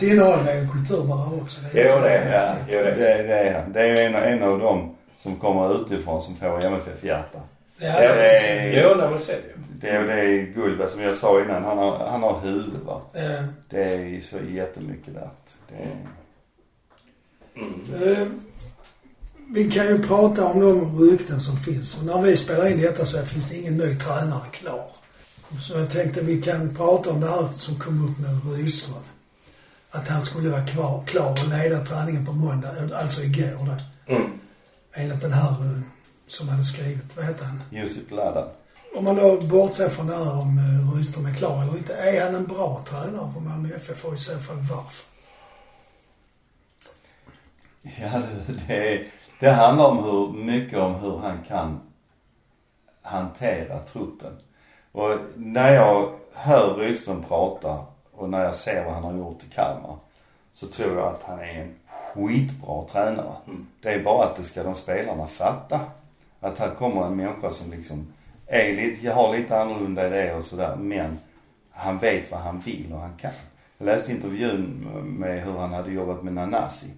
[0.00, 1.60] Han tillhör mig en kultur bara också.
[1.74, 2.90] Jo, det är Ja, Jo, det.
[2.90, 3.72] det, det är han.
[3.72, 7.38] Det är en, en av dem som kommer utifrån som får MFF-hjärta.
[7.78, 8.66] Ja, Ja, det det är...
[8.68, 9.54] är- Jo, nej men så är det ju.
[9.80, 11.64] Det är, det är guld, vad som jag sa innan.
[11.64, 13.00] Han har, han har huvud va.
[13.14, 15.48] Eh, Det är ju så jättemycket värt.
[15.68, 15.96] Det är,
[18.12, 18.26] Eh,
[19.54, 21.98] vi kan ju prata om de rykten som finns.
[21.98, 24.84] Och när vi spelar in detta så finns det ingen ny tränare klar.
[25.60, 29.02] Så jag tänkte vi kan prata om det här som kom upp med Rydström.
[29.94, 34.14] Att han skulle vara kvar, klar och leda träningen på måndag, alltså igår då.
[34.14, 34.30] Mm.
[34.94, 35.80] Enligt den här eh,
[36.26, 37.62] som hade skrivit, vad heter han?
[37.70, 38.48] Josip Ladan.
[38.96, 42.24] Om man då bortser från det här om eh, Rydström är klar eller inte, är
[42.24, 45.06] han en bra tränare för Malmö FF och i så fall varför?
[47.82, 49.06] Ja, det, det,
[49.40, 51.80] det handlar om hur, mycket om hur han kan
[53.02, 54.32] hantera truppen.
[54.92, 57.86] Och när jag hör Rydström prata
[58.16, 59.96] och när jag ser vad han har gjort i Kalmar
[60.54, 63.36] så tror jag att han är en skitbra tränare.
[63.46, 63.66] Mm.
[63.82, 65.80] Det är bara att det ska de spelarna fatta.
[66.40, 68.12] Att här kommer en människa som liksom
[68.46, 71.18] är lite, har lite annorlunda idéer och sådär men
[71.70, 73.32] han vet vad han vill och han kan.
[73.78, 76.90] Jag läste intervjun med hur han hade jobbat med Nanasi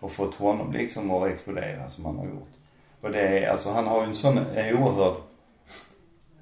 [0.00, 2.52] och fått honom liksom att explodera som han har gjort.
[3.00, 5.16] Och det är, alltså han har ju en sån oerhörd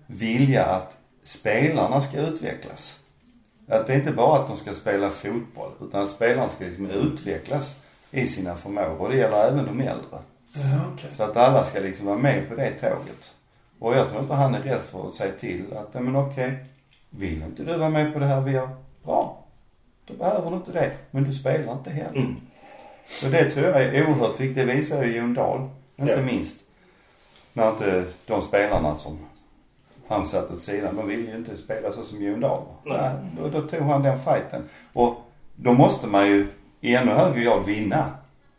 [0.07, 3.01] vilja att spelarna ska utvecklas.
[3.69, 6.87] Att det är inte bara att de ska spela fotboll utan att spelarna ska liksom
[6.91, 7.77] utvecklas
[8.11, 9.01] i sina förmågor.
[9.01, 10.19] Och det gäller även de äldre.
[10.55, 11.11] Ja, okej.
[11.17, 13.35] Så att alla ska liksom vara med på det tåget.
[13.79, 16.65] Och jag tror inte han är rädd för att säga till att, men okej,
[17.11, 18.69] vill inte du vara med på det här vi gör?
[19.05, 19.45] Bra.
[20.05, 20.91] Då behöver du inte det.
[21.11, 22.17] Men du spelar inte heller.
[22.19, 22.37] Mm.
[23.25, 24.57] Och det tror jag är oerhört viktigt.
[24.67, 26.23] Det visar ju Jon Dahl, inte Ja.
[26.23, 26.57] minst.
[27.53, 29.19] När inte de spelarna som
[30.09, 32.63] han satt åt sidan, de ville ju inte spela så som Jon Dahl.
[32.85, 32.99] Nej.
[32.99, 34.69] Nej, då, då tog han den fighten.
[34.93, 35.15] Och
[35.57, 36.47] då måste man ju
[36.81, 38.11] i ännu högre grad vinna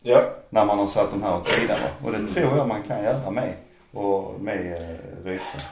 [0.02, 0.22] Ja.
[0.50, 1.78] när man har satt de här åt sidan.
[2.04, 3.54] Och det tror jag man kan göra med,
[3.92, 5.62] och med eh, Rydström.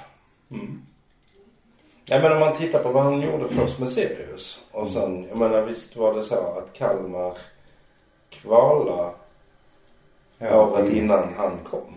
[0.51, 0.83] Mm.
[2.05, 4.65] Ja men om man tittar på vad han gjorde först med Sirius.
[4.73, 7.33] Och sen, jag menar visst var det så att Kalmar
[8.31, 9.11] kvala
[10.41, 11.95] året innan han kom.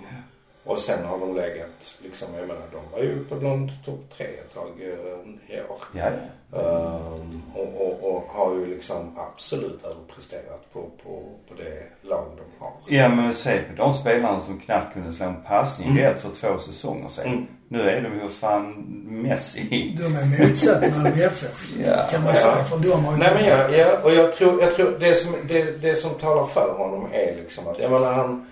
[0.63, 4.25] Och sen har de legat, liksom, jag menar de var ju uppe bland topp tre
[4.25, 5.77] ett tag eh, i år.
[5.93, 6.05] Ja,
[6.51, 6.59] ja.
[6.59, 12.63] Ehm, och, och, och har ju liksom absolut överpresterat på, på, på det lag de
[12.63, 12.71] har.
[12.87, 16.03] Ja men se på de spelarna som knappt kunde slå en passning Mm.
[16.03, 17.25] rätt för två säsonger sedan.
[17.27, 17.47] Mm.
[17.67, 18.73] Nu är de ju fan
[19.07, 19.95] Messi.
[19.99, 22.07] De är motsatt Malmö FF, Ja.
[22.11, 22.39] kan man Ja.
[22.39, 22.63] säga.
[22.63, 23.17] För de har ju...
[23.19, 26.45] Nej men ja, ja och jag tror, jag tror det, som, det, det som talar
[26.45, 28.47] för honom är liksom att, jag menar han,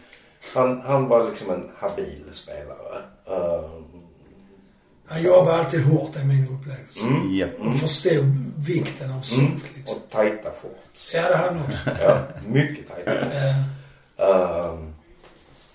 [0.56, 3.02] han, han var liksom en habil spelare.
[3.28, 3.86] Ehm,
[5.06, 7.06] Han jobbar alltid hårt, är min upplevelse.
[7.08, 7.36] Mm.
[7.36, 7.48] Ja.
[7.60, 9.96] Och förstod vikten av sånt liksom.
[9.98, 11.12] och tajta shorts.
[11.14, 12.04] Ja, det har han också.
[12.04, 13.36] Ja, mycket tajta shorts.
[13.36, 13.56] Eh,
[14.20, 14.94] Ehm,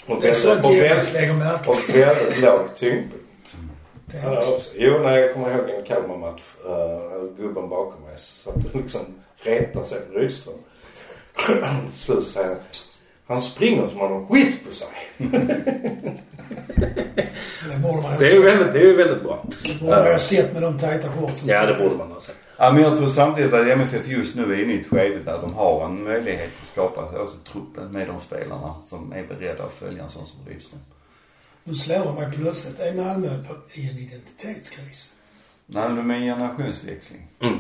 [0.07, 4.73] och Det är väldigt, sånt och Jonas väldigt, lägger märke och väldigt låg tyngdpunkt.
[4.75, 6.43] Jo, när jag kommer ihåg en Kalmar-match.
[6.67, 9.01] Uh, gubben bakom mig satt och liksom
[9.37, 10.55] retade sig på Rydström.
[11.97, 12.57] Slut säger
[13.27, 13.43] han.
[13.43, 14.89] Springer som han har skit på sig.
[17.68, 19.47] Det borde man Det är ju väldigt, det är väldigt bra.
[19.64, 21.49] Det borde man ha sett med de tajta shortsen.
[21.49, 22.37] Ja, det borde man ha sett.
[22.57, 25.39] Ja men jag tror samtidigt att MFF just nu är inne i ett skede där
[25.41, 29.72] de har en möjlighet att skapa också truppen med de spelarna som är beredda att
[29.72, 30.81] följa en sån som Rydström.
[31.64, 32.81] Nu slår mig plötsligt.
[32.81, 33.29] Är Malmö
[33.72, 35.12] i en identitetskris?
[35.66, 37.27] Nej men är en generationsväxling.
[37.41, 37.59] Mm.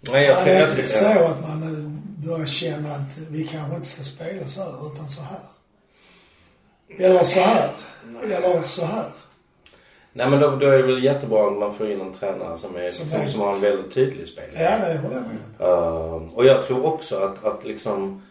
[0.00, 0.46] Nej, jag Ja, tror...
[0.54, 4.48] det är inte så att man eh, börjar känna att vi kanske inte ska spela
[4.48, 5.40] så här, utan så här.
[6.98, 7.70] Eller så här.
[8.24, 9.06] Eller så här.
[10.12, 12.76] Nej, men då, då är det väl jättebra om man får in en tränare som,
[12.76, 14.62] är, Som som, som har en väldigt tydlig spelare.
[14.62, 15.68] Ja, det håller jag med.
[15.68, 18.22] Ehm, och jag tror också att, att liksom...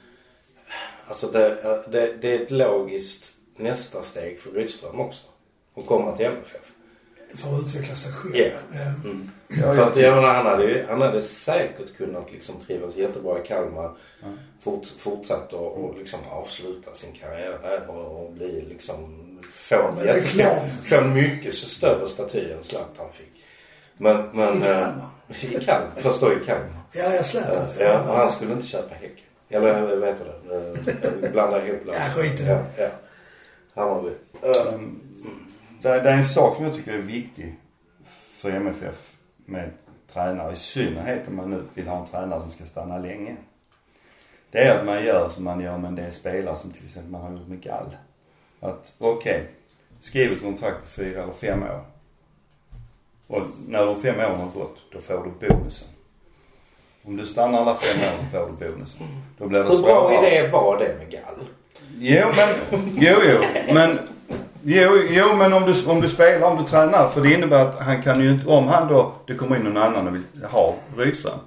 [1.08, 1.50] Alltså det,
[1.92, 5.22] det, det är ett logiskt nästa steg för Rydström också.
[5.78, 6.72] Att komma till MFF.
[7.36, 8.52] För att utveckla sig själv.
[8.74, 8.80] Ja.
[9.10, 9.32] Mm.
[9.50, 13.40] Ja, För att jag- menar, han hade, ju- han hade säkert kunnat liksom trivas jättebra
[13.44, 13.92] i Kalmar.
[14.62, 19.16] Fort, fortsatt och, och liksom avsluta sin karriär där och, och bli liksom
[19.54, 20.46] få en jättestor,
[20.84, 23.44] få en mycket större staty än Zlatan fick.
[23.98, 24.54] Men, men...
[24.64, 25.06] I eh, Kalmar.
[25.62, 25.92] I Kalmar.
[25.96, 26.80] Först då i Kalmar.
[26.92, 27.84] Ja, jag Ja, alltså.
[27.84, 29.26] ja, och han skulle inte köpa Häcken.
[29.50, 30.56] Eller vad heter det?
[30.56, 32.50] Eh, Jag blandar ihop Ja, skit i det.
[32.78, 32.90] Ja, ja.
[33.82, 34.10] Hammarby.
[34.42, 35.00] Eh, Um,
[35.82, 37.56] det, det är en sak som jag tycker är viktig
[38.42, 39.12] för MFF
[39.50, 39.70] med
[40.14, 43.36] tränare, i synnerhet om man nu vill ha en tränare som ska stanna länge.
[44.52, 47.12] Det är att man gör som man gör med en del spelare som till exempel
[47.12, 47.96] man har gjort med Gall.
[48.60, 49.48] Att okej,
[50.00, 51.82] skriv ett kontrakt på fyra eller fem år.
[53.28, 55.88] Och när de fem åren har gått, då får du bonusen.
[57.04, 59.08] Om du stannar alla fem år så får du bonusen.
[59.38, 60.28] Då blir det Hur bra svårare.
[60.28, 61.46] idé var det med Gall?
[61.98, 63.40] Jo men, jo jo.
[63.74, 64.00] Men,
[64.64, 67.08] jo, jo men om du, om du spelar, om du tränar.
[67.08, 69.78] För det innebär att han kan ju inte, om han då, det kommer in någon
[69.78, 71.40] annan och vill ha Rydström.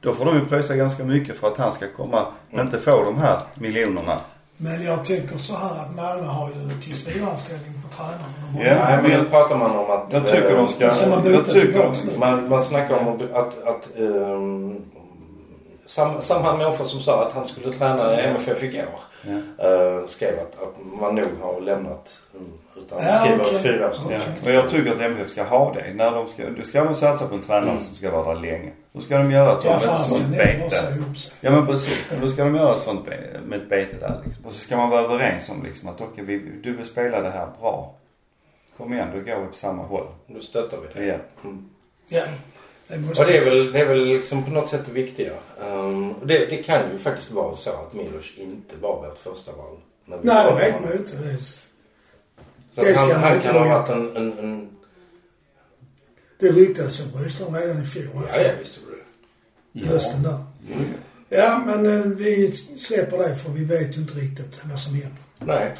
[0.00, 3.18] Då får de ju pröjsa ganska mycket för att han ska komma, inte få de
[3.18, 4.18] här miljonerna.
[4.60, 8.12] Men jag tycker så här att Malmö har ju tillsvidareanställning på har
[8.64, 10.12] Ja, Nej, men nu jag- pratar man om att...
[10.12, 12.18] Jag tycker eh, de ska, Ska man byta jag tycker?
[12.18, 14.82] Man, man snackar om att, att, att um,
[15.88, 18.84] samma, samma människa som sa att han skulle träna i MFF igår
[19.22, 19.66] Ja.
[19.68, 23.58] eh, skrev att, att man nog har lämnat um, utan Ja, skriver okej.
[23.58, 24.20] fyra Ja, stycken.
[24.44, 25.94] och jag tycker att MFF ska ha det.
[25.94, 28.72] När de ska, då ska de satsa på en tränare som ska vara där länge.
[28.92, 30.70] Då ska de göra ett Ja, sånt, för ett sånt bete.
[31.40, 32.12] Ja men precis.
[32.22, 34.44] Då ska de göra ett sånt be- med ett bete där liksom.
[34.46, 37.30] Och så ska man vara överens om liksom att okej, vi, du vill spela det
[37.30, 37.94] här bra.
[38.76, 40.06] Kom igen, då går vi på samma håll.
[40.26, 41.06] Nu stöttar vi det.
[41.06, 41.14] Ja.
[41.44, 41.68] Mm.
[42.08, 42.22] Ja.
[42.88, 45.32] Det Och det är väl, det är väl liksom på något sätt det viktiga.
[45.60, 49.52] Um, och det, det kan ju faktiskt vara så att Milos inte var vårt första
[49.52, 49.76] val.
[50.04, 51.44] när vi Nej, det vet man ju inte.
[52.74, 54.68] Så ska han, han kan ha varit en, en, en...
[56.38, 58.04] Det ryktades om Rydström redan i fjol.
[58.14, 58.96] Ja, ja, visst gjorde
[59.72, 59.80] det.
[59.80, 60.44] I hösten där.
[61.28, 65.22] Ja, men eh, vi släpper det för vi vet ju inte riktigt vad som händer.
[65.38, 65.74] Nej.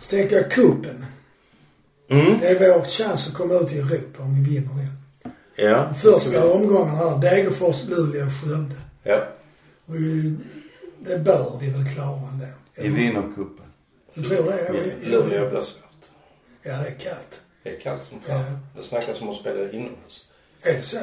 [0.00, 1.06] Så tänker jag cupen.
[2.08, 2.38] Mm.
[2.40, 5.05] Det är vår chans att komma ut i Europa om vi vinner den.
[5.56, 5.94] Ja.
[5.94, 8.76] Första omgången här, Degerfors, Luleå, Skövde.
[9.02, 9.26] Ja.
[9.86, 10.36] Och vi,
[10.98, 12.46] det bör vi väl klara ändå.
[12.74, 13.66] Vi vinner cupen.
[14.14, 14.64] Du tror det?
[15.02, 15.82] Ja, Luleå blir svårt.
[16.62, 17.40] ja, det är kallt.
[17.62, 18.36] Det är kallt som fan.
[18.40, 18.44] Ja.
[18.76, 20.28] Det snackas om att spela inomhus.
[20.62, 20.98] Är det så?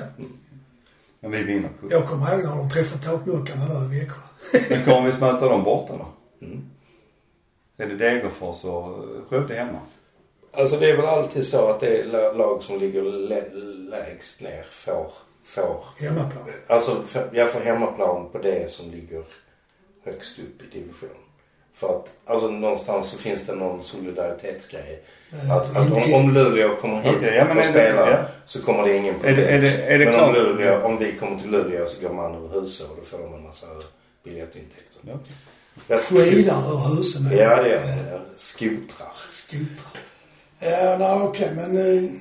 [1.20, 1.90] Men vi vinner cupen.
[2.00, 4.22] Jag kommer ihåg när de träffade takmuckarna där i Växjö.
[4.70, 6.08] Men kommer vi möta dem borta då?
[6.46, 6.70] Mm.
[7.78, 9.80] Är det Degerfors och Skövde hemma?
[10.58, 13.44] Alltså det är väl alltid så att det är la- lag som ligger lä
[13.90, 15.12] lägst ner får,
[15.46, 16.44] får Hemmaplan.
[16.68, 19.24] Alltså jag får hemmaplan på det som ligger
[20.06, 21.10] högst upp i division.
[21.76, 25.04] För att alltså någonstans så finns det någon solidaritetsgrej.
[25.32, 28.12] Eh, Att, att om, om Luleå kommer hit Okej, ja, men och är det- spelar
[28.12, 28.18] ja.
[28.46, 30.28] så kommer det ingen Är det- är det- är det Men klart?
[30.38, 33.18] om, Luleå, om vi kommer till Luleå så går man ur huset och då får
[33.18, 33.68] de en massa
[34.24, 35.02] biljettintäkter.
[35.88, 35.98] Ja.
[35.98, 37.24] Skidar ur husen.
[37.32, 38.22] Ja det är det.
[38.36, 39.12] Skotrar.
[39.28, 40.02] Skotrar.
[40.64, 41.78] Ja, nej okej men...
[41.78, 42.12] eh,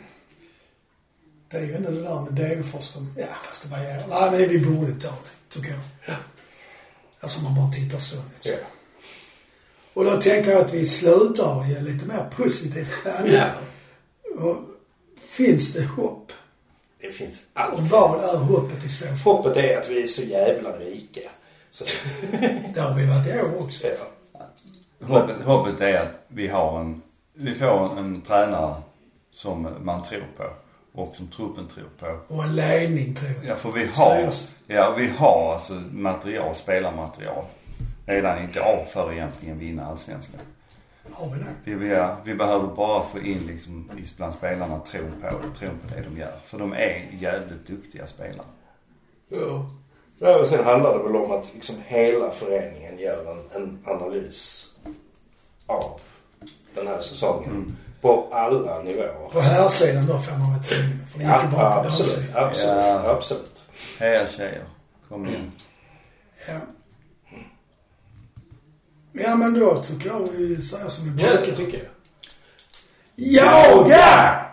[1.51, 2.93] Det är ju ändå det där med Degerfors.
[2.95, 4.21] de- Ja, fast det var jävla...
[4.21, 6.17] Nej men vi borde ta det, tycker jag.
[7.21, 8.17] Alltså om man bara tittar så.
[8.43, 8.55] Ja.
[9.95, 12.87] Och då tänker jag att vi slutar i en lite mer positiv
[13.19, 13.33] anda.
[13.33, 13.51] ja.
[14.47, 14.57] Och
[15.21, 16.33] Finns det hopp?
[17.01, 17.85] Det finns Och alltid.
[17.85, 19.17] vad är hoppet i så fall?
[19.17, 21.21] Hoppet är att vi är så jävla rika.
[21.71, 21.85] Så,
[22.75, 23.87] Det har vi varit i år också.
[23.87, 24.07] ja.
[25.07, 27.03] Hoppet, hoppet är att vi har en,
[27.35, 28.75] vi får en, en tränare
[29.31, 30.45] som man tror på.
[30.95, 32.35] Och som truppen tror på.
[32.35, 33.45] Och en ledning tror jag.
[33.45, 34.33] Ja, för vi har,
[34.67, 37.45] ja, vi har alltså material, spelarmaterial.
[38.07, 40.41] Redan idag för att egentligen vinna allsvenskan.
[41.13, 41.77] Har vi det?
[41.77, 45.29] Vi, ja, vi behöver bara få in liksom bland spelarna tron på
[45.59, 46.33] tron på det de gör.
[46.43, 48.47] För de är jävligt duktiga spelare.
[49.29, 49.67] Ja.
[50.19, 54.73] Ja, och sen handlar det väl om att liksom hela föreningen gör en, en analys
[55.67, 56.01] av
[56.75, 57.77] den här säsongen.
[58.01, 59.29] På alla nivåer.
[59.33, 61.07] På här sidan då får man vara tvungen.
[61.13, 63.11] För det gick Ja, ju bara på absolut, absolut, Ja.
[63.11, 63.63] absolut.
[63.99, 64.65] Heja tjejer,
[65.09, 65.53] kom igen.
[66.49, 66.55] Ja.
[69.13, 71.47] Ja men då tycker jag vi säger som vi Ja, brukar.
[71.47, 71.87] det tycker jag.
[73.17, 74.45] Jaga!